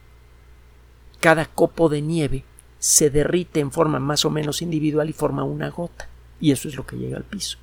cada 1.20 1.46
copo 1.46 1.88
de 1.88 2.02
nieve 2.02 2.44
se 2.78 3.10
derrite 3.10 3.60
en 3.60 3.72
forma 3.72 3.98
más 3.98 4.24
o 4.24 4.30
menos 4.30 4.62
individual 4.62 5.08
y 5.08 5.12
forma 5.12 5.44
una 5.44 5.70
gota. 5.70 6.08
Y 6.40 6.52
eso 6.52 6.68
es 6.68 6.76
lo 6.76 6.86
que 6.86 6.96
llega 6.96 7.16
al 7.16 7.24
piso 7.24 7.58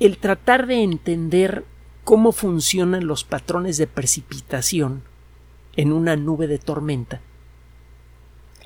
el 0.00 0.18
tratar 0.18 0.66
de 0.66 0.82
entender 0.82 1.64
cómo 2.04 2.32
funcionan 2.32 3.06
los 3.06 3.24
patrones 3.24 3.76
de 3.76 3.86
precipitación 3.86 5.02
en 5.76 5.92
una 5.92 6.16
nube 6.16 6.46
de 6.46 6.58
tormenta 6.58 7.20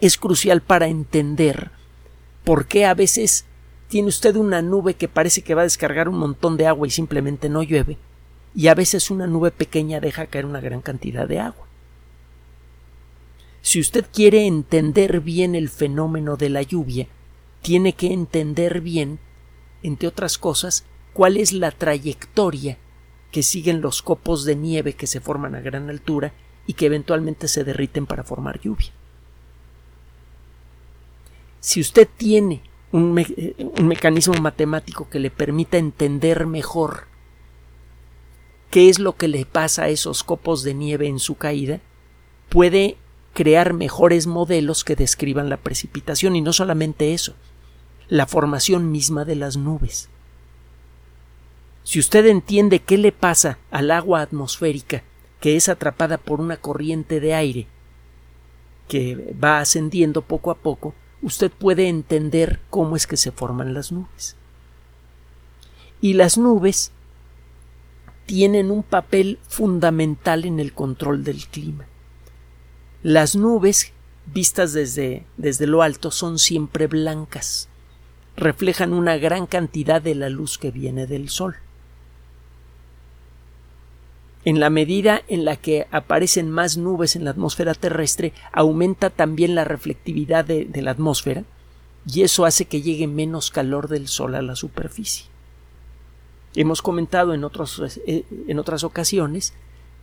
es 0.00 0.16
crucial 0.16 0.62
para 0.62 0.88
entender 0.88 1.70
por 2.44 2.66
qué 2.66 2.86
a 2.86 2.94
veces 2.94 3.44
tiene 3.88 4.08
usted 4.08 4.36
una 4.36 4.62
nube 4.62 4.94
que 4.94 5.08
parece 5.08 5.42
que 5.42 5.54
va 5.54 5.62
a 5.62 5.64
descargar 5.64 6.08
un 6.08 6.18
montón 6.18 6.56
de 6.56 6.66
agua 6.66 6.86
y 6.86 6.90
simplemente 6.90 7.48
no 7.48 7.62
llueve, 7.62 7.96
y 8.54 8.68
a 8.68 8.74
veces 8.74 9.10
una 9.10 9.26
nube 9.26 9.50
pequeña 9.50 10.00
deja 10.00 10.26
caer 10.26 10.46
una 10.46 10.60
gran 10.60 10.80
cantidad 10.80 11.26
de 11.26 11.40
agua. 11.40 11.66
Si 13.60 13.80
usted 13.80 14.06
quiere 14.12 14.46
entender 14.46 15.20
bien 15.20 15.54
el 15.54 15.68
fenómeno 15.68 16.36
de 16.36 16.48
la 16.48 16.62
lluvia, 16.62 17.08
tiene 17.62 17.92
que 17.94 18.12
entender 18.12 18.80
bien, 18.80 19.18
entre 19.82 20.08
otras 20.08 20.38
cosas, 20.38 20.84
cuál 21.18 21.36
es 21.36 21.52
la 21.52 21.72
trayectoria 21.72 22.78
que 23.32 23.42
siguen 23.42 23.80
los 23.80 24.02
copos 24.02 24.44
de 24.44 24.54
nieve 24.54 24.92
que 24.92 25.08
se 25.08 25.18
forman 25.18 25.56
a 25.56 25.60
gran 25.60 25.90
altura 25.90 26.32
y 26.64 26.74
que 26.74 26.86
eventualmente 26.86 27.48
se 27.48 27.64
derriten 27.64 28.06
para 28.06 28.22
formar 28.22 28.60
lluvia. 28.60 28.92
Si 31.58 31.80
usted 31.80 32.06
tiene 32.16 32.62
un, 32.92 33.18
eh, 33.18 33.56
un, 33.58 33.88
mecanismo 33.88 34.34
matemático 34.34 35.08
que 35.10 35.18
le 35.18 35.32
permita 35.32 35.76
entender 35.76 36.46
mejor 36.46 37.08
qué 38.70 38.88
es 38.88 39.00
lo 39.00 39.16
que 39.16 39.26
le 39.26 39.44
pasa 39.44 39.82
a 39.82 39.88
esos 39.88 40.22
copos 40.22 40.62
de 40.62 40.74
nieve 40.74 41.08
en 41.08 41.18
su 41.18 41.34
caída, 41.34 41.80
puede 42.48 42.96
crear 43.34 43.72
mejores 43.72 44.28
modelos 44.28 44.84
que 44.84 44.94
describan 44.94 45.48
la 45.48 45.56
precipitación 45.56 46.36
y 46.36 46.42
no 46.42 46.52
solamente 46.52 47.12
eso, 47.12 47.34
la 48.06 48.28
formación 48.28 48.92
misma 48.92 49.24
de 49.24 49.34
las 49.34 49.56
nubes. 49.56 50.10
Si 51.88 51.98
usted 51.98 52.26
entiende 52.26 52.80
qué 52.80 52.98
le 52.98 53.12
pasa 53.12 53.58
al 53.70 53.90
agua 53.90 54.20
atmosférica 54.20 55.04
que 55.40 55.56
es 55.56 55.70
atrapada 55.70 56.18
por 56.18 56.38
una 56.38 56.58
corriente 56.58 57.18
de 57.18 57.32
aire 57.32 57.66
que 58.88 59.34
va 59.42 59.60
ascendiendo 59.60 60.20
poco 60.20 60.50
a 60.50 60.56
poco, 60.56 60.94
usted 61.22 61.50
puede 61.50 61.88
entender 61.88 62.60
cómo 62.68 62.94
es 62.94 63.06
que 63.06 63.16
se 63.16 63.32
forman 63.32 63.72
las 63.72 63.90
nubes. 63.90 64.36
Y 66.02 66.12
las 66.12 66.36
nubes 66.36 66.92
tienen 68.26 68.70
un 68.70 68.82
papel 68.82 69.38
fundamental 69.48 70.44
en 70.44 70.60
el 70.60 70.74
control 70.74 71.24
del 71.24 71.46
clima. 71.46 71.86
Las 73.02 73.34
nubes, 73.34 73.94
vistas 74.26 74.74
desde, 74.74 75.24
desde 75.38 75.66
lo 75.66 75.80
alto, 75.80 76.10
son 76.10 76.38
siempre 76.38 76.86
blancas, 76.86 77.70
reflejan 78.36 78.92
una 78.92 79.16
gran 79.16 79.46
cantidad 79.46 80.02
de 80.02 80.14
la 80.14 80.28
luz 80.28 80.58
que 80.58 80.70
viene 80.70 81.06
del 81.06 81.30
sol 81.30 81.56
en 84.48 84.60
la 84.60 84.70
medida 84.70 85.20
en 85.28 85.44
la 85.44 85.56
que 85.56 85.86
aparecen 85.90 86.50
más 86.50 86.78
nubes 86.78 87.16
en 87.16 87.24
la 87.26 87.32
atmósfera 87.32 87.74
terrestre, 87.74 88.32
aumenta 88.50 89.10
también 89.10 89.54
la 89.54 89.64
reflectividad 89.64 90.42
de, 90.42 90.70
la 90.80 90.92
atmósfera 90.92 91.44
y 92.10 92.22
eso 92.22 92.46
hace 92.46 92.64
que 92.64 92.80
llegue 92.80 93.06
menos 93.08 93.50
calor 93.50 93.88
del 93.88 94.08
Sol 94.08 94.34
a 94.34 94.40
la 94.40 94.56
superficie. 94.56 95.26
Hemos 96.54 96.80
comentado 96.80 97.34
en, 97.34 97.44
eh, 98.06 98.24
en 98.48 98.58
otras 98.58 98.84
ocasiones 98.84 99.52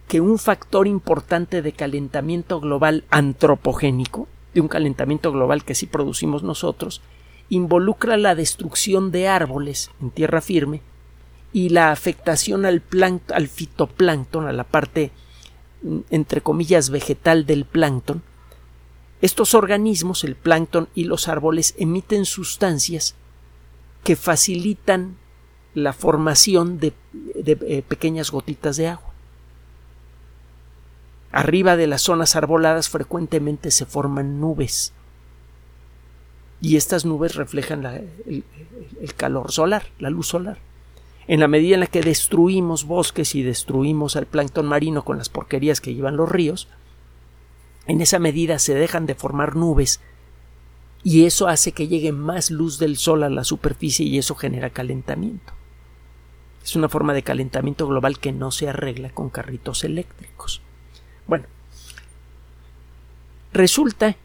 que 0.07 0.21
un 0.21 0.37
factor 0.37 0.85
importante 0.85 1.63
de 1.63 1.71
calentamiento 1.71 2.61
global 2.61 3.03
antropogénico, 3.09 4.27
de 4.53 4.61
un 4.61 4.67
calentamiento 4.67 5.31
global 5.31 5.63
que 5.63 5.73
sí 5.73 5.87
producimos 5.87 6.43
nosotros, 6.43 7.01
involucra 7.49 8.15
la 8.15 8.35
destrucción 8.35 9.09
de 9.09 9.27
árboles 9.27 9.89
en 9.99 10.11
tierra 10.11 10.39
firme 10.39 10.81
y 11.55 11.69
la 11.69 11.93
afectación 11.93 12.65
al, 12.65 12.81
fitoplancton, 13.47 14.45
a 14.45 14.51
la 14.51 14.65
parte 14.65 15.11
mm, 15.83 15.99
entre 16.09 16.41
comillas 16.41 16.89
vegetal 16.89 17.45
del 17.45 17.63
plancton, 17.63 18.23
estos 19.21 19.53
organismos, 19.53 20.25
el 20.25 20.35
plancton 20.35 20.89
y 20.93 21.05
los 21.05 21.29
árboles, 21.29 21.73
emiten 21.77 22.25
sustancias 22.25 23.15
que 24.03 24.17
facilitan 24.17 25.15
la 25.73 25.93
formación 25.93 26.77
de, 26.77 26.91
eh, 27.13 27.83
pequeñas 27.87 28.31
gotitas 28.31 28.75
de 28.75 28.89
agua. 28.89 29.13
Arriba 31.31 31.77
de 31.77 31.87
las 31.87 32.01
zonas 32.01 32.35
arboladas 32.35 32.89
frecuentemente 32.89 33.71
se 33.71 33.85
forman 33.85 34.41
nubes 34.41 34.91
y 36.59 36.75
estas 36.75 37.05
nubes 37.05 37.35
reflejan 37.35 37.85
el 37.85 39.13
calor 39.15 39.53
solar, 39.53 39.85
la 39.99 40.09
luz 40.09 40.27
solar 40.27 40.57
en 41.27 41.39
la 41.39 41.47
medida 41.47 41.75
en 41.75 41.79
la 41.79 41.87
que 41.87 42.01
destruimos 42.01 42.85
bosques 42.85 43.35
y 43.35 43.43
destruimos 43.43 44.15
al 44.15 44.27
plancton 44.27 44.67
marino 44.67 45.03
con 45.03 45.17
las 45.17 45.29
porquerías 45.29 45.81
que 45.81 45.93
llevan 45.93 46.17
los 46.17 46.29
ríos, 46.29 46.67
en 47.87 48.01
esa 48.01 48.19
medida 48.19 48.59
se 48.59 48.73
dejan 48.73 49.05
de 49.05 49.15
formar 49.15 49.55
nubes 49.55 50.01
y 51.03 51.25
eso 51.25 51.47
hace 51.47 51.71
que 51.71 51.87
llegue 51.87 52.11
más 52.11 52.49
luz 52.49 52.79
del 52.79 52.97
sol 52.97 53.23
a 53.23 53.29
la 53.29 53.43
superficie 53.43 54.05
y 54.05 54.17
eso 54.17 54.35
genera 54.35 54.71
calentamiento. 54.71 55.53
Es 56.63 56.75
una 56.75 56.89
forma 56.89 57.13
de 57.13 57.21
calentamiento 57.21 57.87
global 57.87 58.17
que 58.17 58.31
no 58.31 58.49
se 58.49 58.67
arregla 58.67 59.11
con 59.11 59.29
carritos 59.29 59.83
eléctricos. 59.83 60.61
Bueno, 61.27 61.45
resulta 63.53 64.15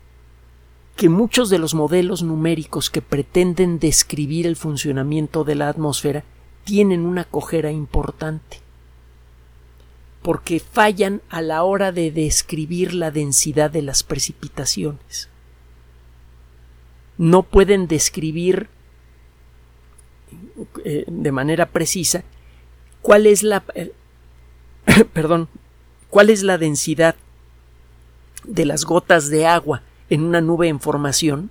que 0.97 1.11
muchos 1.11 1.51
de 1.51 1.59
los 1.59 1.75
modelos 1.75 2.23
numéricos 2.23 2.89
que 2.89 3.03
pretenden 3.03 3.79
describir 3.79 4.47
el 4.47 4.57
funcionamiento 4.57 5.45
de 5.45 5.55
la 5.55 5.69
atmósfera 5.69 6.25
tienen 6.71 7.05
una 7.05 7.25
cojera 7.25 7.73
importante 7.73 8.61
porque 10.23 10.61
fallan 10.61 11.21
a 11.29 11.43
la 11.43 11.65
hora 11.65 11.91
de 11.91 12.13
describir 12.13 12.95
la 12.95 13.11
densidad 13.11 13.73
de 13.73 13.83
las 13.83 14.05
precipitaciones. 14.05 15.29
No 17.19 17.43
pueden 17.43 17.89
describir 17.89 18.69
eh, 20.85 21.07
de 21.09 21.33
manera 21.33 21.67
precisa 21.67 22.23
cuál 23.03 23.27
es 23.27 23.43
la 23.43 23.65
eh, 23.75 23.91
perdón, 25.13 25.49
cuál 26.09 26.31
es 26.31 26.45
la 26.45 26.57
densidad 26.57 27.17
de 28.45 28.65
las 28.65 28.85
gotas 28.85 29.29
de 29.29 29.45
agua 29.45 29.83
en 30.09 30.23
una 30.23 30.41
nube 30.41 30.69
en 30.69 30.79
formación, 30.79 31.51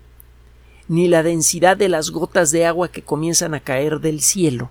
ni 0.87 1.09
la 1.09 1.23
densidad 1.23 1.75
de 1.75 1.89
las 1.89 2.09
gotas 2.09 2.51
de 2.51 2.65
agua 2.65 2.87
que 2.87 3.01
comienzan 3.01 3.53
a 3.53 3.59
caer 3.59 3.99
del 3.99 4.21
cielo 4.21 4.69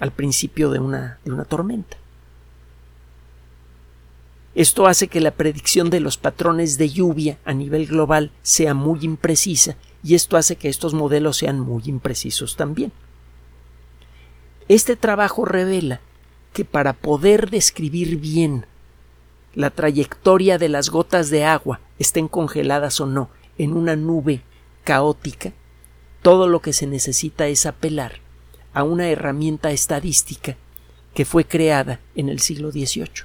al 0.00 0.12
principio 0.12 0.70
de 0.70 0.78
una, 0.78 1.18
de 1.24 1.32
una 1.32 1.44
tormenta. 1.44 1.96
Esto 4.54 4.86
hace 4.86 5.08
que 5.08 5.20
la 5.20 5.32
predicción 5.32 5.90
de 5.90 6.00
los 6.00 6.16
patrones 6.16 6.78
de 6.78 6.88
lluvia 6.88 7.38
a 7.44 7.52
nivel 7.52 7.86
global 7.86 8.30
sea 8.42 8.72
muy 8.72 9.00
imprecisa 9.02 9.76
y 10.02 10.14
esto 10.14 10.38
hace 10.38 10.56
que 10.56 10.70
estos 10.70 10.94
modelos 10.94 11.36
sean 11.36 11.60
muy 11.60 11.82
imprecisos 11.84 12.56
también. 12.56 12.90
Este 14.68 14.96
trabajo 14.96 15.44
revela 15.44 16.00
que 16.54 16.64
para 16.64 16.94
poder 16.94 17.50
describir 17.50 18.16
bien 18.16 18.64
la 19.54 19.70
trayectoria 19.70 20.56
de 20.58 20.70
las 20.70 20.88
gotas 20.88 21.28
de 21.28 21.44
agua, 21.44 21.80
estén 21.98 22.28
congeladas 22.28 23.00
o 23.00 23.06
no, 23.06 23.28
en 23.58 23.74
una 23.74 23.94
nube 23.94 24.42
caótica, 24.84 25.52
todo 26.22 26.48
lo 26.48 26.60
que 26.60 26.72
se 26.72 26.86
necesita 26.86 27.46
es 27.46 27.66
apelar 27.66 28.25
a 28.76 28.82
una 28.82 29.08
herramienta 29.08 29.70
estadística 29.70 30.54
que 31.14 31.24
fue 31.24 31.46
creada 31.46 31.98
en 32.14 32.28
el 32.28 32.40
siglo 32.40 32.70
XVIII. 32.70 33.24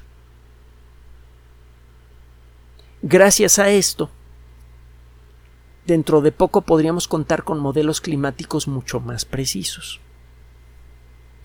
Gracias 3.01 3.59
a 3.59 3.69
esto, 3.69 4.09
dentro 5.85 6.21
de 6.21 6.31
poco 6.31 6.61
podríamos 6.61 7.09
contar 7.09 7.43
con 7.43 7.59
modelos 7.59 7.99
climáticos 7.99 8.69
mucho 8.69 9.01
más 9.01 9.25
precisos. 9.25 9.99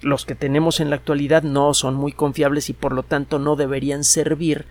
Los 0.02 0.24
que 0.24 0.36
tenemos 0.36 0.78
en 0.78 0.90
la 0.90 0.96
actualidad 0.96 1.42
no 1.42 1.74
son 1.74 1.96
muy 1.96 2.12
confiables 2.12 2.70
y 2.70 2.74
por 2.74 2.92
lo 2.92 3.02
tanto 3.02 3.40
no 3.40 3.56
deberían 3.56 4.04
servir 4.04 4.66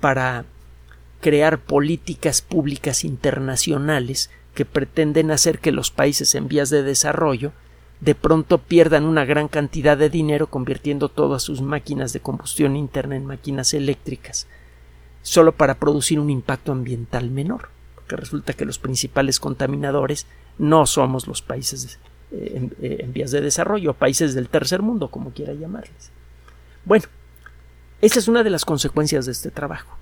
para 0.00 0.44
crear 1.20 1.60
políticas 1.60 2.42
públicas 2.42 3.04
internacionales 3.04 4.28
que 4.56 4.64
pretenden 4.64 5.30
hacer 5.30 5.60
que 5.60 5.70
los 5.70 5.92
países 5.92 6.34
en 6.34 6.48
vías 6.48 6.68
de 6.68 6.82
desarrollo 6.82 7.52
de 8.02 8.16
pronto 8.16 8.58
pierdan 8.58 9.04
una 9.04 9.24
gran 9.24 9.46
cantidad 9.46 9.96
de 9.96 10.10
dinero 10.10 10.48
convirtiendo 10.48 11.08
todas 11.08 11.40
sus 11.44 11.62
máquinas 11.62 12.12
de 12.12 12.18
combustión 12.18 12.74
interna 12.74 13.14
en 13.14 13.24
máquinas 13.24 13.74
eléctricas, 13.74 14.48
solo 15.22 15.52
para 15.52 15.76
producir 15.76 16.18
un 16.18 16.28
impacto 16.28 16.72
ambiental 16.72 17.30
menor, 17.30 17.68
porque 17.94 18.16
resulta 18.16 18.54
que 18.54 18.64
los 18.64 18.80
principales 18.80 19.38
contaminadores 19.38 20.26
no 20.58 20.84
somos 20.84 21.28
los 21.28 21.42
países 21.42 22.00
eh, 22.32 22.70
eh, 22.80 22.96
en, 22.98 23.12
vías 23.12 23.30
de 23.30 23.40
desarrollo, 23.40 23.94
países 23.94 24.34
del 24.34 24.48
tercer 24.48 24.82
mundo, 24.82 25.06
como 25.06 25.30
quiera 25.30 25.52
llamarles. 25.52 26.10
Bueno, 26.84 27.04
esa 28.00 28.18
es 28.18 28.26
una 28.26 28.42
de 28.42 28.50
las 28.50 28.64
consecuencias 28.64 29.26
de 29.26 29.32
este 29.32 29.52
trabajo. 29.52 29.96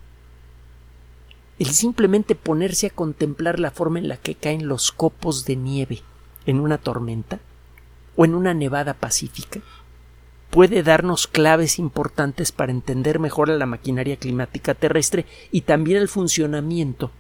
El 1.58 1.68
simplemente 1.68 2.34
ponerse 2.34 2.86
a 2.86 2.90
contemplar 2.90 3.60
la 3.60 3.70
forma 3.70 3.98
en 3.98 4.08
la 4.08 4.16
que 4.16 4.36
caen 4.36 4.68
los 4.68 4.90
copos 4.90 5.44
de 5.44 5.56
nieve 5.56 6.00
en 6.46 6.60
una 6.60 6.78
tormenta 6.78 7.40
o 8.16 8.25
en 8.25 8.35
una 8.35 8.55
nevada 8.55 8.94
pacífica 8.94 9.61
puede 10.51 10.83
darnos 10.83 11.27
claves 11.27 11.79
importantes 11.79 12.53
para 12.53 12.73
entender 12.73 13.18
mejor 13.18 13.49
la 13.49 13.66
maquinaria 13.66 14.16
climática 14.16 14.75
terrestre 14.75 15.25
y 15.53 15.62
también 15.62 15.99
el 15.99 16.09
funcionamiento 16.09 17.11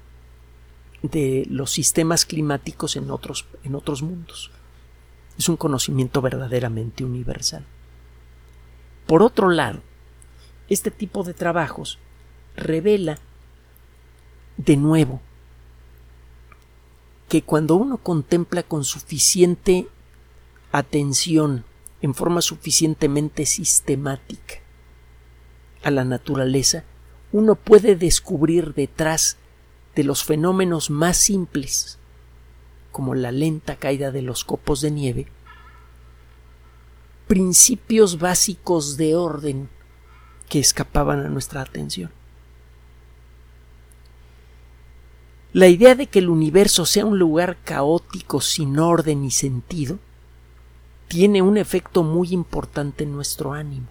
de 1.02 1.46
los 1.48 1.70
sistemas 1.70 2.26
climáticos 2.26 2.96
en 2.96 3.10
otros, 3.10 3.46
en 3.62 3.74
otros 3.74 4.02
mundos. 4.02 4.50
Es 5.38 5.48
un 5.48 5.56
conocimiento 5.56 6.20
verdaderamente 6.20 7.04
universal. 7.04 7.64
Por 9.06 9.22
otro 9.22 9.48
lado, 9.48 9.80
este 10.68 10.90
tipo 10.90 11.22
de 11.22 11.34
trabajos 11.34 11.98
revela 12.56 13.18
de 14.56 14.76
nuevo 14.76 15.20
que 17.28 17.42
cuando 17.42 17.76
uno 17.76 17.96
contempla 17.96 18.62
con 18.62 18.84
suficiente 18.84 19.88
atención 20.72 21.64
en 22.02 22.14
forma 22.14 22.42
suficientemente 22.42 23.46
sistemática 23.46 24.56
a 25.82 25.90
la 25.90 26.04
naturaleza, 26.04 26.84
uno 27.32 27.54
puede 27.54 27.96
descubrir 27.96 28.74
detrás 28.74 29.36
de 29.94 30.04
los 30.04 30.24
fenómenos 30.24 30.90
más 30.90 31.16
simples, 31.16 31.98
como 32.92 33.14
la 33.14 33.32
lenta 33.32 33.76
caída 33.76 34.10
de 34.10 34.22
los 34.22 34.44
copos 34.44 34.80
de 34.80 34.90
nieve, 34.90 35.26
principios 37.26 38.18
básicos 38.18 38.96
de 38.96 39.14
orden 39.14 39.68
que 40.48 40.58
escapaban 40.58 41.24
a 41.24 41.28
nuestra 41.28 41.62
atención. 41.62 42.10
La 45.52 45.68
idea 45.68 45.94
de 45.94 46.06
que 46.06 46.20
el 46.20 46.28
universo 46.28 46.86
sea 46.86 47.04
un 47.04 47.18
lugar 47.18 47.56
caótico 47.64 48.40
sin 48.40 48.78
orden 48.78 49.24
y 49.24 49.30
sentido 49.30 49.98
tiene 51.10 51.42
un 51.42 51.58
efecto 51.58 52.04
muy 52.04 52.28
importante 52.32 53.02
en 53.02 53.10
nuestro 53.10 53.52
ánimo. 53.52 53.88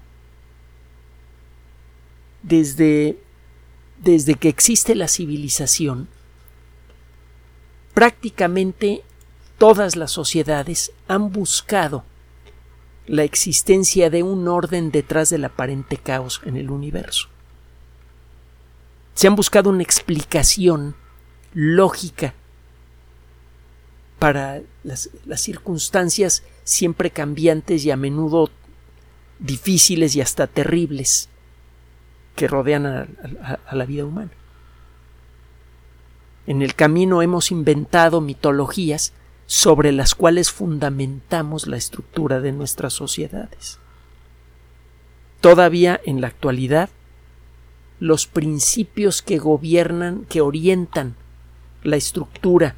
Desde, 2.44 3.20
desde 4.02 4.36
que 4.36 4.48
existe 4.48 4.96
la 4.96 5.10
civilización, 5.10 6.08
prácticamente 7.94 9.04
todas 9.58 9.98
las 9.98 10.12
sociedades 10.12 10.94
han 11.10 11.34
buscado 11.34 12.06
la 13.06 13.24
existencia 13.24 14.10
de 14.10 14.24
un 14.24 14.48
orden 14.48 14.90
detrás 14.90 15.30
del 15.30 15.44
aparente 15.44 15.98
caos 15.98 16.40
en 16.46 16.56
el 16.56 16.72
universo. 16.72 17.28
Se 19.14 19.28
han 19.28 19.36
buscado 19.36 19.70
una 19.72 19.84
explicación 19.84 20.96
lógica 21.54 22.34
para 24.20 24.62
las, 24.84 25.10
circunstancias 25.36 26.44
siempre 26.70 27.10
cambiantes 27.10 27.84
y 27.84 27.90
a 27.90 27.98
menudo 27.98 28.52
difíciles 29.40 30.16
y 30.16 30.22
hasta 30.22 30.46
terribles 30.46 31.30
que 32.36 32.48
rodean 32.48 32.86
a, 32.86 33.08
la 33.72 33.86
vida 33.86 34.06
humana. 34.06 34.30
En 36.46 36.62
el 36.62 36.76
camino 36.76 37.24
hemos 37.24 37.50
inventado 37.50 38.22
mitologías 38.22 39.14
sobre 39.48 39.92
las 39.92 40.14
cuales 40.14 40.52
fundamentamos 40.52 41.66
la 41.66 41.78
estructura 41.78 42.40
de 42.40 42.52
nuestras 42.52 42.94
sociedades. 42.94 43.80
Todavía 45.42 46.00
en 46.06 46.22
la 46.22 46.28
actualidad, 46.28 46.90
los 48.00 48.28
principios 48.28 49.24
que 49.24 49.40
gobiernan, 49.40 50.26
que 50.30 50.42
orientan 50.42 51.16
la 51.82 51.96
estructura 51.96 52.76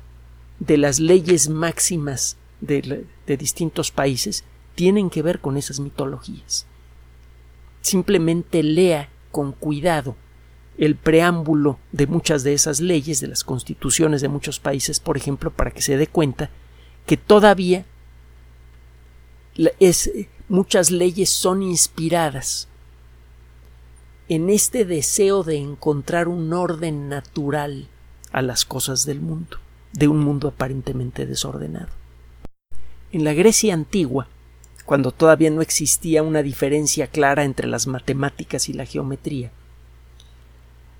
de 0.59 0.77
las 0.77 0.99
leyes 0.99 1.49
máximas 1.49 2.37
de, 2.61 3.05
distintos 3.27 3.91
países 3.91 4.43
tienen 4.75 5.09
que 5.09 5.21
ver 5.21 5.39
con 5.39 5.57
esas 5.57 5.79
mitologías. 5.79 6.65
Simplemente 7.81 8.63
lea 8.63 9.09
con 9.31 9.51
cuidado 9.53 10.15
el 10.77 10.95
preámbulo 10.95 11.79
de 11.91 12.07
muchas 12.07 12.43
de 12.43 12.53
esas 12.53 12.79
leyes, 12.79 13.19
de 13.19 13.27
las 13.27 13.43
constituciones 13.43 14.21
de 14.21 14.29
muchos 14.29 14.59
países, 14.59 14.99
por 14.99 15.17
ejemplo, 15.17 15.51
para 15.51 15.71
que 15.71 15.81
se 15.81 15.97
dé 15.97 16.07
cuenta 16.07 16.49
que 17.05 17.17
todavía 17.17 17.85
es, 19.79 20.11
muchas 20.49 20.91
leyes 20.91 21.29
son 21.29 21.61
inspiradas 21.61 22.67
en 24.29 24.49
este 24.49 24.85
deseo 24.85 25.43
de 25.43 25.57
encontrar 25.57 26.27
un 26.27 26.53
orden 26.53 27.09
natural 27.09 27.87
a 28.31 28.41
las 28.41 28.65
cosas 28.65 29.05
del 29.05 29.19
mundo 29.19 29.57
de 29.93 30.07
un 30.07 30.19
mundo 30.19 30.47
aparentemente 30.47 31.25
desordenado. 31.25 32.00
En 33.11 33.23
la 33.25 33.33
Grecia 33.33 33.73
antigua, 33.73 34.27
cuando 34.85 35.11
todavía 35.11 35.49
no 35.49 35.61
existía 35.61 36.23
una 36.23 36.41
diferencia 36.41 37.07
clara 37.07 37.43
entre 37.43 37.67
las 37.67 37.87
matemáticas 37.87 38.69
y 38.69 38.73
la 38.73 38.85
geometría, 38.85 39.51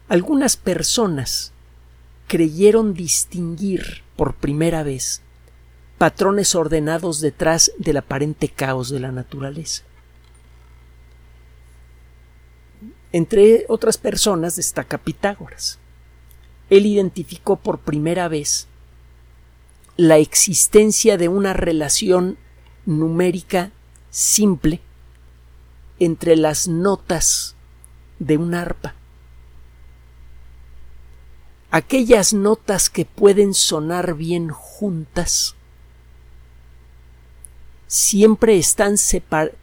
algunas 0.10 0.58
personas 0.58 1.54
creyeron 2.28 2.94
distinguir 2.94 4.04
por 4.18 4.36
primera 4.36 4.84
vez 4.84 5.22
patrones 5.98 6.56
ordenados 6.56 7.22
detrás 7.22 7.72
del 7.78 7.98
aparente 7.98 8.50
caos 8.50 8.90
de 8.90 9.00
la 9.00 9.12
naturaleza. 9.12 9.84
Entre 13.14 13.66
otras 13.70 13.98
personas 13.98 14.56
destaca 14.56 14.98
Pitágoras. 14.98 15.80
Él 16.70 16.86
identificó 16.86 17.58
por 17.58 17.80
primera 17.80 18.28
vez 18.28 18.68
la 19.98 20.18
existencia 20.18 21.18
de 21.18 21.28
una 21.28 21.54
relación 21.54 22.38
numérica 22.86 23.72
simple 24.10 24.82
entre 26.00 26.36
las 26.36 26.68
notas 26.68 27.56
de 28.20 28.38
un 28.38 28.54
arpa. 28.54 28.96
Aquellas 31.70 32.34
notas 32.34 32.90
que 32.90 33.06
pueden 33.06 33.54
sonar 33.54 34.16
bien 34.16 34.50
juntas 34.50 35.56
siempre 37.88 38.58
están 38.58 38.98
separadas. 38.98 39.56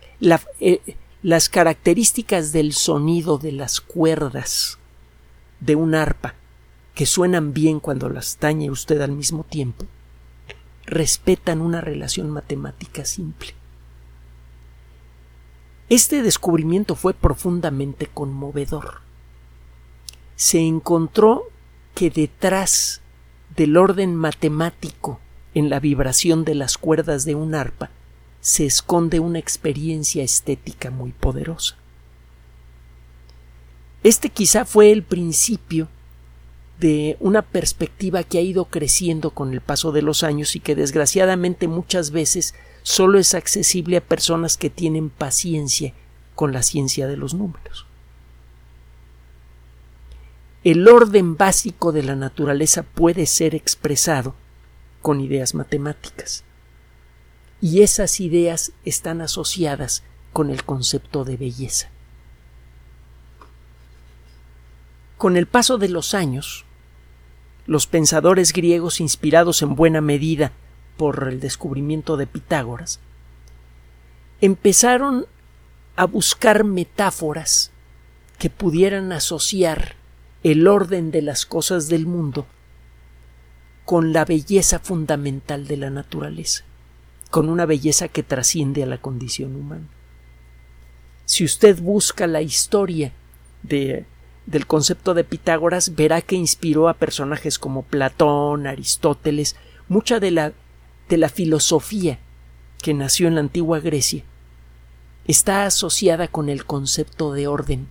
Eh, 0.61 0.81
las 1.23 1.49
características 1.49 2.53
del 2.53 2.73
sonido 2.73 3.39
de 3.39 3.51
las 3.51 3.81
cuerdas 3.81 4.79
de 5.61 5.75
un 5.75 5.95
arpa 5.95 6.35
que 6.95 7.07
suenan 7.07 7.53
bien 7.53 7.81
cuando 7.81 8.09
las 8.09 8.37
tañe 8.37 8.71
usted 8.71 9.01
al 9.01 9.13
mismo 9.13 9.45
tiempo 9.45 9.87
respetan 10.89 11.61
una 11.61 11.81
relación 11.81 12.31
matemática 12.31 13.05
simple. 13.05 13.55
Este 15.89 16.23
descubrimiento 16.23 16.95
fue 16.95 17.15
profundamente 17.15 18.07
conmovedor. 18.07 19.01
Se 20.37 20.61
encontró 20.61 21.45
que 21.95 22.11
detrás 22.11 23.01
del 23.57 23.77
orden 23.77 24.15
matemático 24.15 25.21
en 25.55 25.71
la 25.71 25.81
vibración 25.81 26.45
de 26.45 26.55
las 26.55 26.79
cuerdas 26.79 27.25
de 27.25 27.35
un 27.35 27.55
arpa 27.55 27.91
se 28.41 28.67
esconde 28.67 29.19
una 29.19 29.39
experiencia 29.39 30.23
estética 30.23 30.91
muy 30.91 31.13
poderosa. 31.13 31.77
Este 34.05 34.31
quizá 34.31 34.65
fue 34.65 34.93
el 34.93 35.03
principio 35.03 35.89
de 36.81 37.17
una 37.21 37.43
perspectiva 37.43 38.23
que 38.23 38.39
ha 38.39 38.43
ido 38.43 38.67
creciendo 38.67 39.31
con 39.31 39.53
el 39.53 39.61
paso 39.61 39.91
de 39.91 40.03
los 40.03 40.23
años 40.23 40.55
y 40.55 40.61
que 40.61 40.77
desgraciadamente 40.77 41.67
muchas 41.67 42.11
veces 42.11 42.55
solo 42.83 43.19
es 43.19 43.35
accesible 43.35 43.97
a 43.97 44.05
personas 44.05 44.57
que 44.57 44.71
tienen 44.71 45.11
paciencia 45.11 45.93
con 46.35 46.53
la 46.53 46.63
ciencia 46.63 47.09
de 47.09 47.17
los 47.17 47.35
números. 47.35 47.87
El 50.65 50.87
orden 50.87 51.37
básico 51.37 51.93
de 51.93 52.03
la 52.03 52.15
naturaleza 52.15 52.83
puede 52.83 53.27
ser 53.27 53.55
expresado 53.55 54.35
con 55.03 55.21
ideas 55.21 55.55
matemáticas. 55.55 56.45
Y 57.61 57.83
esas 57.83 58.21
ideas 58.21 58.73
están 58.85 59.21
asociadas 59.21 60.05
con 60.33 60.51
el 60.51 60.65
concepto 60.65 61.25
de 61.25 61.37
belleza. 61.37 61.91
Con 65.17 65.37
el 65.37 65.47
paso 65.47 65.79
de 65.79 65.89
los 65.89 66.15
años, 66.15 66.65
los 67.69 67.87
pensadores 67.87 68.55
griegos, 68.55 68.99
inspirados 68.99 69.61
en 69.61 69.77
buena 69.77 70.01
medida 70.01 70.53
por 70.97 71.29
el 71.29 71.39
descubrimiento 71.39 72.17
de 72.17 72.27
Pitágoras, 72.27 72.99
empezaron 74.41 75.27
a 75.95 76.07
buscar 76.07 76.65
metáforas 76.65 77.71
que 78.39 78.49
pudieran 78.49 79.13
asociar 79.13 79.97
el 80.43 80.67
orden 80.67 81.11
de 81.11 81.21
las 81.21 81.45
cosas 81.45 81.89
del 81.89 82.07
mundo 82.07 82.47
con 83.85 84.15
la 84.15 84.25
belleza 84.25 84.79
fundamental 84.79 85.67
de 85.67 85.77
la 85.77 85.91
naturaleza, 85.91 86.65
con 87.31 87.51
una 87.51 87.67
belleza 87.67 88.09
que 88.09 88.23
trasciende 88.23 88.83
a 88.83 88.87
la 88.87 88.99
condición 88.99 89.55
humana. 89.55 89.89
Si 91.27 91.45
usted 91.45 91.79
busca 91.83 92.27
la 92.27 92.41
historia 92.41 93.13
de 93.63 94.07
del 94.49 94.67
concepto 94.67 95.13
de 95.13 95.25
Pitágoras 95.25 95.95
verá 95.95 96.23
que 96.23 96.35
inspiró 96.35 96.89
a 96.89 96.95
personajes 96.95 97.59
como 97.59 97.83
Platón, 97.83 98.67
Aristóteles, 98.67 99.57
mucha 99.89 100.21
de 100.21 100.31
la, 100.31 100.53
de 101.11 101.19
la 101.19 101.29
filosofía 101.29 102.19
que 102.83 102.95
nació 102.95 103.29
en 103.29 103.35
la 103.35 103.43
antigua 103.43 103.81
Grecia 103.81 104.25
está 105.27 105.67
asociada 105.67 106.29
con 106.29 106.49
el 106.49 106.65
concepto 106.65 107.35
de 107.35 107.47
orden 107.47 107.89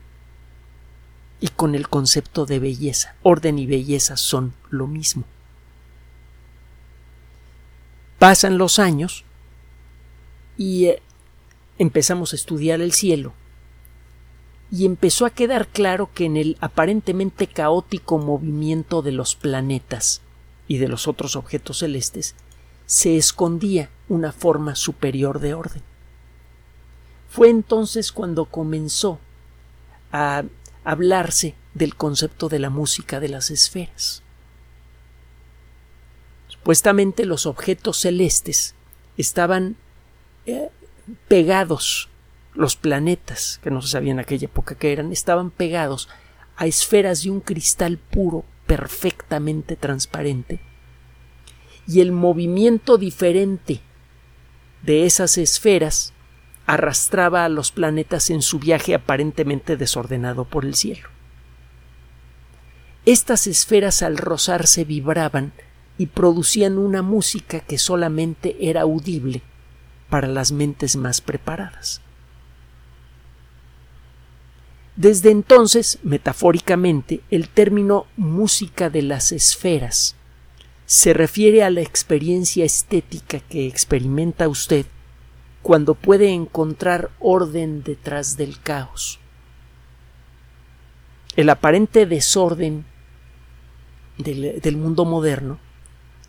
y 1.40 1.50
con 1.50 1.76
el 1.76 1.90
concepto 1.90 2.48
de 2.48 2.58
belleza. 2.58 3.16
Orden 3.22 3.60
y 3.60 3.68
belleza 3.68 4.18
son 4.18 4.54
lo 4.72 4.88
mismo. 4.88 5.26
Pasan 8.18 8.58
los 8.58 8.80
años 8.80 9.26
y 10.58 10.86
eh, 10.86 11.04
empezamos 11.78 12.34
a 12.34 12.36
estudiar 12.36 12.82
el 12.82 12.94
cielo 12.94 13.34
y 14.72 14.86
empezó 14.86 15.26
a 15.26 15.30
quedar 15.30 15.68
claro 15.68 16.10
que 16.14 16.26
en 16.26 16.38
el 16.38 16.58
aparentemente 16.60 17.48
caótico 17.48 18.18
movimiento 18.18 19.02
de 19.02 19.14
los 19.14 19.36
planetas 19.36 20.22
y 20.68 20.78
de 20.78 20.88
los 20.88 21.08
otros 21.08 21.36
objetos 21.36 21.80
celestes 21.80 22.36
se 22.86 23.18
escondía 23.18 23.90
una 24.10 24.32
forma 24.32 24.76
superior 24.76 25.40
de 25.40 25.54
orden. 25.54 25.84
Fue 27.30 27.50
entonces 27.50 28.12
cuando 28.12 28.46
comenzó 28.46 29.20
a 30.12 30.44
hablarse 30.84 31.56
del 31.74 31.96
concepto 31.96 32.50
de 32.50 32.60
la 32.60 32.70
música 32.70 33.20
de 33.20 33.30
las 33.30 33.52
esferas. 33.52 34.24
Supuestamente 36.48 37.26
los 37.26 37.46
objetos 37.46 37.98
celestes 38.00 38.74
estaban 39.18 39.76
eh, 40.46 40.70
pegados 41.28 42.10
los 42.58 42.76
planetas, 42.76 43.60
que 43.64 43.70
no 43.70 43.82
se 43.82 43.90
sabía 43.90 44.12
en 44.12 44.20
aquella 44.20 44.46
época 44.46 44.76
que 44.76 44.92
eran, 44.92 45.12
estaban 45.12 45.52
pegados 45.52 46.10
a 46.58 46.66
esferas 46.66 47.24
de 47.24 47.30
un 47.30 47.40
cristal 47.40 48.00
puro, 48.00 48.44
perfectamente 48.66 49.76
transparente, 49.76 50.60
y 51.88 52.02
el 52.02 52.12
movimiento 52.12 52.98
diferente 52.98 53.80
de 54.82 55.06
esas 55.06 55.38
esferas 55.38 56.14
arrastraba 56.66 57.46
a 57.46 57.50
los 57.50 57.72
planetas 57.72 58.30
en 58.32 58.42
su 58.42 58.60
viaje 58.60 58.96
aparentemente 58.96 59.78
desordenado 59.78 60.44
por 60.44 60.66
el 60.66 60.74
cielo. 60.74 61.10
Estas 63.06 63.48
esferas 63.48 64.02
al 64.02 64.18
rozarse 64.18 64.84
vibraban 64.84 65.54
y 65.98 66.08
producían 66.08 66.78
una 66.78 67.04
música 67.04 67.60
que 67.60 67.78
solamente 67.78 68.58
era 68.60 68.82
audible 68.82 69.44
para 70.10 70.28
las 70.28 70.52
mentes 70.52 70.96
más 70.98 71.22
preparadas. 71.22 72.02
Desde 74.98 75.30
entonces, 75.30 76.00
metafóricamente, 76.02 77.22
el 77.30 77.50
término 77.50 78.08
música 78.18 78.90
de 78.90 79.04
las 79.04 79.32
esferas 79.32 80.16
se 80.88 81.14
refiere 81.14 81.64
a 81.64 81.70
la 81.70 81.82
experiencia 81.82 82.66
estética 82.66 83.40
que 83.40 83.68
experimenta 83.68 84.48
usted 84.48 84.88
cuando 85.62 85.94
puede 85.94 86.30
encontrar 86.30 87.12
orden 87.20 87.84
detrás 87.84 88.38
del 88.38 88.60
caos. 88.60 89.20
El 91.36 91.52
aparente 91.52 92.08
desorden 92.08 92.84
del, 94.18 94.78
mundo 94.78 95.06
moderno, 95.06 95.60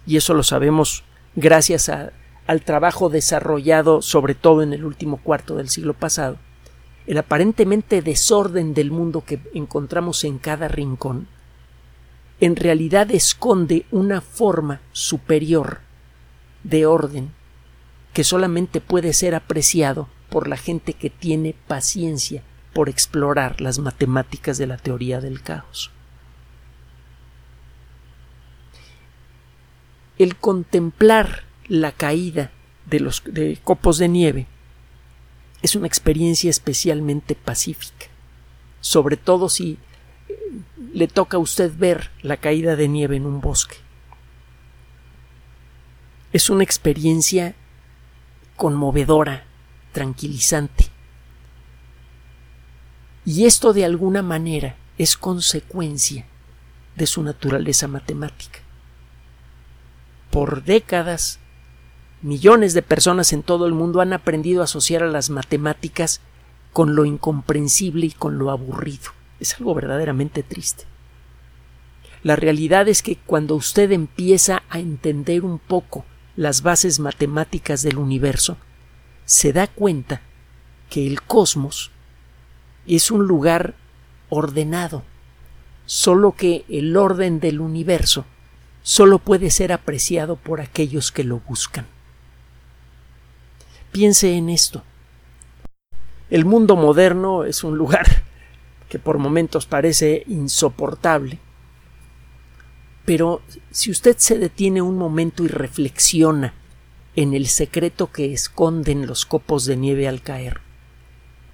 y 0.06 0.18
eso 0.18 0.34
lo 0.34 0.42
sabemos 0.42 1.04
gracias 1.36 1.88
al 1.88 2.62
trabajo 2.62 3.08
desarrollado 3.08 4.02
sobre 4.02 4.34
todo 4.34 4.62
en 4.62 4.74
el 4.74 4.84
último 4.84 5.16
cuarto 5.22 5.56
del 5.56 5.70
siglo 5.70 5.94
pasado, 5.94 6.36
el 7.08 7.16
aparentemente 7.16 8.02
desorden 8.02 8.74
del 8.74 8.90
mundo 8.90 9.24
que 9.24 9.40
encontramos 9.54 10.24
en 10.24 10.36
cada 10.36 10.68
rincón, 10.68 11.26
en 12.38 12.54
realidad 12.54 13.10
esconde 13.10 13.86
una 13.90 14.20
forma 14.20 14.82
superior 14.92 15.80
de 16.64 16.84
orden 16.84 17.32
que 18.12 18.24
solamente 18.24 18.82
puede 18.82 19.14
ser 19.14 19.34
apreciado 19.34 20.06
por 20.28 20.48
la 20.48 20.58
gente 20.58 20.92
que 20.92 21.08
tiene 21.08 21.54
paciencia 21.66 22.42
por 22.74 22.90
explorar 22.90 23.62
las 23.62 23.78
matemáticas 23.78 24.58
de 24.58 24.66
la 24.66 24.76
teoría 24.76 25.22
del 25.22 25.40
caos. 25.40 25.90
El 30.18 30.36
contemplar 30.36 31.44
la 31.68 31.90
caída 31.92 32.50
de 32.84 33.00
los 33.00 33.22
de 33.24 33.58
copos 33.64 33.96
de 33.96 34.08
nieve 34.08 34.46
es 35.62 35.74
una 35.74 35.86
experiencia 35.86 36.50
especialmente 36.50 37.34
pacífica, 37.34 38.06
sobre 38.80 39.16
todo 39.16 39.48
si 39.48 39.78
eh, 40.28 40.34
le 40.94 41.08
toca 41.08 41.36
a 41.36 41.40
usted 41.40 41.72
ver 41.76 42.10
la 42.22 42.36
caída 42.36 42.76
de 42.76 42.88
nieve 42.88 43.16
en 43.16 43.26
un 43.26 43.40
bosque. 43.40 43.76
Es 46.32 46.50
una 46.50 46.62
experiencia 46.62 47.54
conmovedora, 48.56 49.44
tranquilizante. 49.92 50.86
Y 53.24 53.46
esto 53.46 53.72
de 53.72 53.84
alguna 53.84 54.22
manera 54.22 54.76
es 54.96 55.16
consecuencia 55.16 56.26
de 56.96 57.06
su 57.06 57.22
naturaleza 57.22 57.88
matemática. 57.88 58.60
Por 60.30 60.64
décadas 60.64 61.38
Millones 62.20 62.74
de 62.74 62.82
personas 62.82 63.32
en 63.32 63.44
todo 63.44 63.66
el 63.66 63.74
mundo 63.74 64.00
han 64.00 64.12
aprendido 64.12 64.60
a 64.60 64.64
asociar 64.64 65.04
a 65.04 65.08
las 65.08 65.30
matemáticas 65.30 66.20
con 66.72 66.96
lo 66.96 67.04
incomprensible 67.04 68.06
y 68.06 68.10
con 68.10 68.38
lo 68.38 68.50
aburrido. 68.50 69.12
Es 69.38 69.54
algo 69.54 69.72
verdaderamente 69.72 70.42
triste. 70.42 70.84
La 72.24 72.34
realidad 72.34 72.88
es 72.88 73.02
que 73.02 73.14
cuando 73.14 73.54
usted 73.54 73.92
empieza 73.92 74.64
a 74.68 74.80
entender 74.80 75.44
un 75.44 75.60
poco 75.60 76.04
las 76.34 76.62
bases 76.62 76.98
matemáticas 76.98 77.82
del 77.82 77.98
universo, 77.98 78.56
se 79.24 79.52
da 79.52 79.68
cuenta 79.68 80.20
que 80.90 81.06
el 81.06 81.22
cosmos 81.22 81.92
es 82.88 83.12
un 83.12 83.28
lugar 83.28 83.76
ordenado, 84.28 85.04
solo 85.86 86.32
que 86.32 86.64
el 86.68 86.96
orden 86.96 87.38
del 87.38 87.60
universo 87.60 88.24
solo 88.82 89.20
puede 89.20 89.50
ser 89.50 89.72
apreciado 89.72 90.34
por 90.34 90.60
aquellos 90.60 91.12
que 91.12 91.22
lo 91.22 91.38
buscan. 91.46 91.86
Piense 93.92 94.36
en 94.36 94.48
esto. 94.48 94.82
El 96.30 96.44
mundo 96.44 96.76
moderno 96.76 97.44
es 97.44 97.64
un 97.64 97.78
lugar 97.78 98.06
que 98.88 98.98
por 98.98 99.18
momentos 99.18 99.66
parece 99.66 100.24
insoportable, 100.26 101.38
pero 103.04 103.40
si 103.70 103.90
usted 103.90 104.16
se 104.18 104.38
detiene 104.38 104.82
un 104.82 104.98
momento 104.98 105.42
y 105.42 105.48
reflexiona 105.48 106.52
en 107.16 107.32
el 107.32 107.46
secreto 107.46 108.12
que 108.12 108.32
esconden 108.32 109.06
los 109.06 109.24
copos 109.24 109.64
de 109.64 109.76
nieve 109.76 110.06
al 110.06 110.20
caer, 110.20 110.60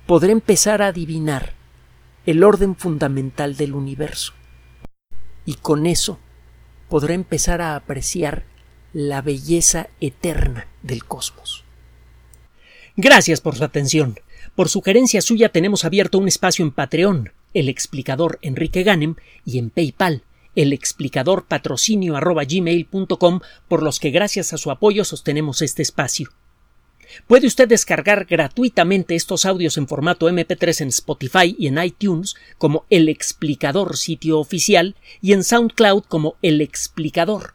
podrá 0.07 0.33
empezar 0.33 0.83
a 0.83 0.88
adivinar 0.88 1.55
el 2.27 2.42
orden 2.42 2.75
fundamental 2.75 3.57
del 3.57 3.75
universo. 3.75 4.33
Y 5.47 5.55
con 5.55 5.87
eso 5.87 6.18
podrá 6.88 7.14
empezar 7.14 7.61
a 7.61 7.77
apreciar 7.77 8.44
la 8.92 9.23
belleza 9.23 9.88
eterna 10.01 10.66
del 10.83 11.05
cosmos. 11.05 11.63
Gracias 12.96 13.40
por 13.40 13.57
su 13.57 13.64
atención. 13.64 14.20
Por 14.54 14.68
sugerencia 14.68 15.20
suya 15.20 15.48
tenemos 15.48 15.85
abierto 15.85 16.18
un 16.18 16.28
espacio 16.28 16.64
en 16.64 16.70
Patreon, 16.70 17.33
el 17.52 17.68
explicador 17.68 18.38
Enrique 18.40 18.85
Ganem, 18.85 19.16
y 19.44 19.59
en 19.59 19.70
PayPal, 19.70 20.22
el 20.54 20.72
explicador 20.72 21.46
patrocinio 21.46 22.14
por 23.68 23.83
los 23.83 23.98
que 23.98 24.11
gracias 24.11 24.52
a 24.52 24.59
su 24.59 24.70
apoyo 24.70 25.04
sostenemos 25.04 25.61
este 25.61 25.83
espacio. 25.83 26.30
Puede 27.26 27.48
usted 27.48 27.66
descargar 27.66 28.26
gratuitamente 28.26 29.16
estos 29.16 29.44
audios 29.44 29.76
en 29.76 29.88
formato 29.88 30.28
MP3 30.28 30.83
en 30.83 30.88
Spotify 30.88 31.57
y 31.59 31.66
en 31.66 31.83
iTunes 31.83 32.37
como 32.59 32.87
El 32.90 33.09
Explicador 33.09 33.96
sitio 33.96 34.38
oficial 34.38 34.94
y 35.20 35.33
en 35.33 35.42
SoundCloud 35.42 36.04
como 36.04 36.37
El 36.42 36.61
Explicador. 36.61 37.54